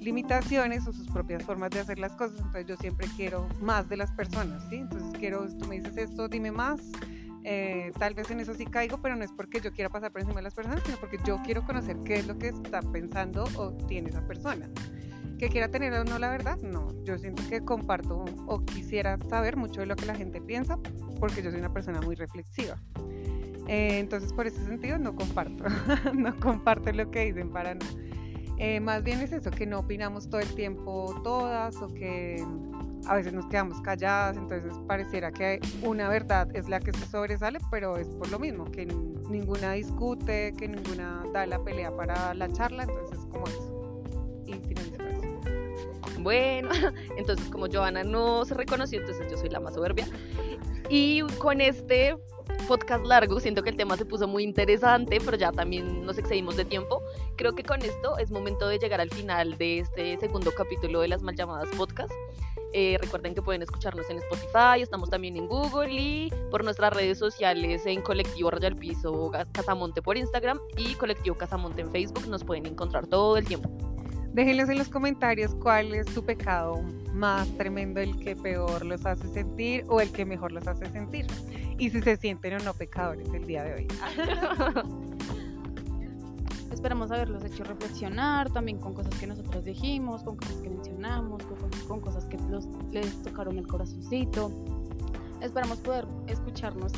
limitaciones 0.00 0.86
o 0.86 0.92
sus 0.92 1.06
propias 1.08 1.44
formas 1.44 1.70
de 1.70 1.80
hacer 1.80 1.98
las 1.98 2.12
cosas. 2.12 2.38
Entonces 2.38 2.66
yo 2.66 2.76
siempre 2.76 3.06
quiero 3.16 3.48
más 3.60 3.88
de 3.88 3.96
las 3.96 4.10
personas, 4.12 4.62
¿sí? 4.68 4.76
Entonces 4.76 5.12
quiero, 5.18 5.46
tú 5.58 5.66
me 5.66 5.76
dices 5.76 5.96
esto, 5.96 6.28
dime 6.28 6.50
más. 6.50 6.80
Eh, 7.44 7.92
tal 7.98 8.14
vez 8.14 8.30
en 8.30 8.40
eso 8.40 8.54
sí 8.54 8.66
caigo, 8.66 9.00
pero 9.00 9.16
no 9.16 9.24
es 9.24 9.32
porque 9.32 9.60
yo 9.60 9.72
quiera 9.72 9.88
pasar 9.88 10.12
por 10.12 10.20
encima 10.20 10.40
de 10.40 10.44
las 10.44 10.54
personas, 10.54 10.82
sino 10.84 10.98
porque 10.98 11.18
yo 11.24 11.40
quiero 11.42 11.64
conocer 11.64 11.96
qué 12.04 12.16
es 12.16 12.26
lo 12.26 12.36
que 12.38 12.48
está 12.48 12.80
pensando 12.80 13.44
o 13.56 13.72
tiene 13.86 14.10
esa 14.10 14.26
persona. 14.26 14.68
Que 15.38 15.48
quiera 15.48 15.68
tener 15.68 15.92
o 15.94 16.04
no 16.04 16.18
la 16.18 16.28
verdad, 16.28 16.58
no. 16.58 16.88
Yo 17.04 17.18
siento 17.18 17.42
que 17.48 17.62
comparto 17.62 18.26
o 18.46 18.64
quisiera 18.64 19.18
saber 19.30 19.56
mucho 19.56 19.80
de 19.80 19.86
lo 19.86 19.96
que 19.96 20.04
la 20.04 20.14
gente 20.14 20.40
piensa, 20.40 20.78
porque 21.18 21.42
yo 21.42 21.50
soy 21.50 21.60
una 21.60 21.72
persona 21.72 22.00
muy 22.02 22.14
reflexiva. 22.14 22.76
Eh, 23.68 23.98
entonces, 24.00 24.32
por 24.32 24.46
ese 24.46 24.62
sentido, 24.66 24.98
no 24.98 25.14
comparto, 25.14 25.64
no 26.14 26.38
comparto 26.40 26.92
lo 26.92 27.10
que 27.10 27.26
dicen 27.26 27.50
para 27.50 27.74
no. 27.74 27.86
Eh, 28.62 28.78
más 28.78 29.02
bien 29.02 29.22
es 29.22 29.32
eso, 29.32 29.50
que 29.50 29.64
no 29.64 29.78
opinamos 29.78 30.28
todo 30.28 30.38
el 30.38 30.54
tiempo 30.54 31.18
todas 31.24 31.74
o 31.76 31.88
que 31.88 32.44
a 33.06 33.14
veces 33.14 33.32
nos 33.32 33.46
quedamos 33.46 33.80
calladas, 33.80 34.36
entonces 34.36 34.74
pareciera 34.86 35.32
que 35.32 35.60
una 35.82 36.10
verdad 36.10 36.46
es 36.54 36.68
la 36.68 36.78
que 36.78 36.92
se 36.92 37.06
sobresale, 37.06 37.58
pero 37.70 37.96
es 37.96 38.08
por 38.08 38.30
lo 38.30 38.38
mismo, 38.38 38.66
que 38.66 38.84
ninguna 38.84 39.72
discute, 39.72 40.52
que 40.58 40.68
ninguna 40.68 41.24
da 41.32 41.46
la 41.46 41.64
pelea 41.64 41.96
para 41.96 42.34
la 42.34 42.52
charla, 42.52 42.82
entonces 42.82 43.20
como 43.30 43.46
eso. 43.46 44.02
Y. 44.46 44.60
Bueno, 46.20 46.68
entonces 47.16 47.48
como 47.48 47.66
Joana 47.66 48.04
no 48.04 48.44
se 48.44 48.52
reconoció, 48.52 49.00
entonces 49.00 49.26
yo 49.30 49.38
soy 49.38 49.48
la 49.48 49.60
más 49.60 49.72
soberbia. 49.72 50.06
Y 50.90 51.22
con 51.38 51.62
este 51.62 52.14
podcast 52.68 53.04
largo, 53.06 53.40
siento 53.40 53.62
que 53.62 53.70
el 53.70 53.76
tema 53.76 53.96
se 53.96 54.04
puso 54.04 54.28
muy 54.28 54.44
interesante, 54.44 55.18
pero 55.24 55.36
ya 55.36 55.50
también 55.50 56.04
nos 56.04 56.18
excedimos 56.18 56.56
de 56.56 56.64
tiempo. 56.64 57.02
Creo 57.40 57.54
que 57.54 57.64
con 57.64 57.80
esto 57.80 58.18
es 58.18 58.30
momento 58.30 58.68
de 58.68 58.78
llegar 58.78 59.00
al 59.00 59.08
final 59.08 59.56
de 59.56 59.78
este 59.78 60.18
segundo 60.18 60.52
capítulo 60.54 61.00
de 61.00 61.08
las 61.08 61.22
mal 61.22 61.34
llamadas 61.34 61.70
podcast. 61.74 62.12
Eh, 62.74 62.98
recuerden 63.00 63.34
que 63.34 63.40
pueden 63.40 63.62
escucharnos 63.62 64.10
en 64.10 64.18
Spotify, 64.18 64.82
estamos 64.82 65.08
también 65.08 65.38
en 65.38 65.46
Google 65.46 65.90
y 65.90 66.30
por 66.50 66.64
nuestras 66.64 66.92
redes 66.92 67.18
sociales 67.18 67.86
en 67.86 68.02
Colectivo 68.02 68.50
Royal 68.50 68.76
Piso 68.76 69.32
Casamonte 69.52 70.02
por 70.02 70.18
Instagram 70.18 70.60
y 70.76 70.92
Colectivo 70.96 71.34
Casamonte 71.34 71.80
en 71.80 71.90
Facebook. 71.90 72.28
Nos 72.28 72.44
pueden 72.44 72.66
encontrar 72.66 73.06
todo 73.06 73.38
el 73.38 73.46
tiempo. 73.46 73.70
Déjenles 74.34 74.68
en 74.68 74.76
los 74.76 74.90
comentarios 74.90 75.54
cuál 75.54 75.94
es 75.94 76.10
su 76.12 76.22
pecado 76.22 76.82
más 77.14 77.48
tremendo, 77.56 78.00
el 78.00 78.18
que 78.18 78.36
peor 78.36 78.84
los 78.84 79.06
hace 79.06 79.26
sentir 79.28 79.86
o 79.88 80.02
el 80.02 80.12
que 80.12 80.26
mejor 80.26 80.52
los 80.52 80.68
hace 80.68 80.84
sentir. 80.90 81.26
Y 81.78 81.88
si 81.88 82.02
se 82.02 82.18
sienten 82.18 82.56
o 82.56 82.58
no 82.58 82.74
pecadores 82.74 83.32
el 83.32 83.46
día 83.46 83.64
de 83.64 83.74
hoy. 83.76 83.88
Esperamos 86.80 87.10
haberlos 87.10 87.44
hecho 87.44 87.62
reflexionar 87.62 88.50
también 88.54 88.78
con 88.78 88.94
cosas 88.94 89.14
que 89.16 89.26
nosotros 89.26 89.66
dijimos, 89.66 90.22
con 90.22 90.36
cosas 90.36 90.56
que 90.62 90.70
mencionamos, 90.70 91.42
con, 91.86 92.00
cosas 92.00 92.24
que 92.24 92.38
les 92.90 93.22
tocaron 93.22 93.58
el 93.58 93.66
corazoncito. 93.66 94.50
Esperamos 95.42 95.76
poder 95.80 96.06
escucharnos 96.26 96.92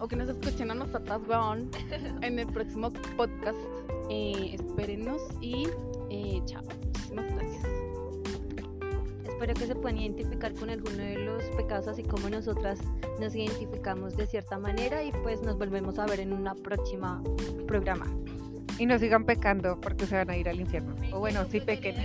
o 0.00 0.08
que 0.08 0.16
nos 0.16 0.28
escuchen 0.28 0.72
a 0.72 0.74
nosotras, 0.74 1.20
weón, 1.28 1.70
en 2.22 2.40
el 2.40 2.48
próximo 2.48 2.90
podcast. 3.16 3.56
Eh, 4.10 4.56
espérenos 4.56 5.22
y 5.40 5.68
eh, 6.10 6.42
chao. 6.46 6.64
Muchísimas 6.64 7.26
gracias. 7.36 7.64
Espero 9.28 9.54
que 9.54 9.66
se 9.68 9.76
puedan 9.76 9.98
identificar 9.98 10.52
con 10.54 10.70
alguno 10.70 10.96
de 10.96 11.18
los 11.18 11.44
pecados, 11.56 11.86
así 11.86 12.02
como 12.02 12.28
nosotras 12.30 12.80
nos 13.20 13.32
identificamos 13.36 14.16
de 14.16 14.26
cierta 14.26 14.58
manera 14.58 15.04
y 15.04 15.12
pues 15.22 15.40
nos 15.40 15.56
volvemos 15.56 16.00
a 16.00 16.06
ver 16.06 16.18
en 16.18 16.32
una 16.32 16.56
próxima 16.56 17.22
programa. 17.68 18.12
Y 18.78 18.86
no 18.86 18.98
sigan 18.98 19.24
pecando 19.24 19.80
porque 19.80 20.06
se 20.06 20.16
van 20.16 20.30
a 20.30 20.36
ir 20.36 20.48
al 20.48 20.60
infierno. 20.60 20.94
O 21.12 21.18
bueno, 21.18 21.44
sí 21.50 21.60
pequen. 21.60 21.96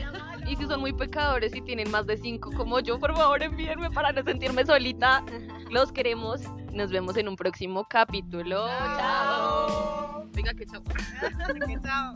Y 0.48 0.56
si 0.56 0.66
son 0.66 0.80
muy 0.80 0.92
pecadores 0.92 1.56
y 1.56 1.62
tienen 1.62 1.90
más 1.92 2.08
de 2.08 2.18
cinco 2.18 2.52
como 2.52 2.80
yo, 2.80 3.00
por 3.00 3.16
favor 3.16 3.44
envíenme 3.44 3.92
para 3.92 4.12
no 4.12 4.24
sentirme 4.24 4.66
solita. 4.66 5.24
Los 5.70 5.92
queremos. 5.92 6.42
Nos 6.74 6.90
vemos 6.90 7.16
en 7.18 7.28
un 7.28 7.36
próximo 7.36 7.86
capítulo. 7.88 8.66
Chao. 8.98 10.28
Venga, 10.34 10.54
que 10.54 10.66
chao. 10.66 10.82
que 11.68 11.80
chao. 11.84 12.16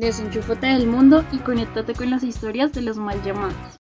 Desenchúfate 0.00 0.66
del 0.66 0.86
mundo 0.86 1.24
y 1.30 1.38
conéctate 1.38 1.92
con 1.92 2.08
las 2.08 2.24
historias 2.24 2.72
de 2.72 2.80
los 2.80 2.96
mal 2.96 3.22
llamados. 3.22 3.78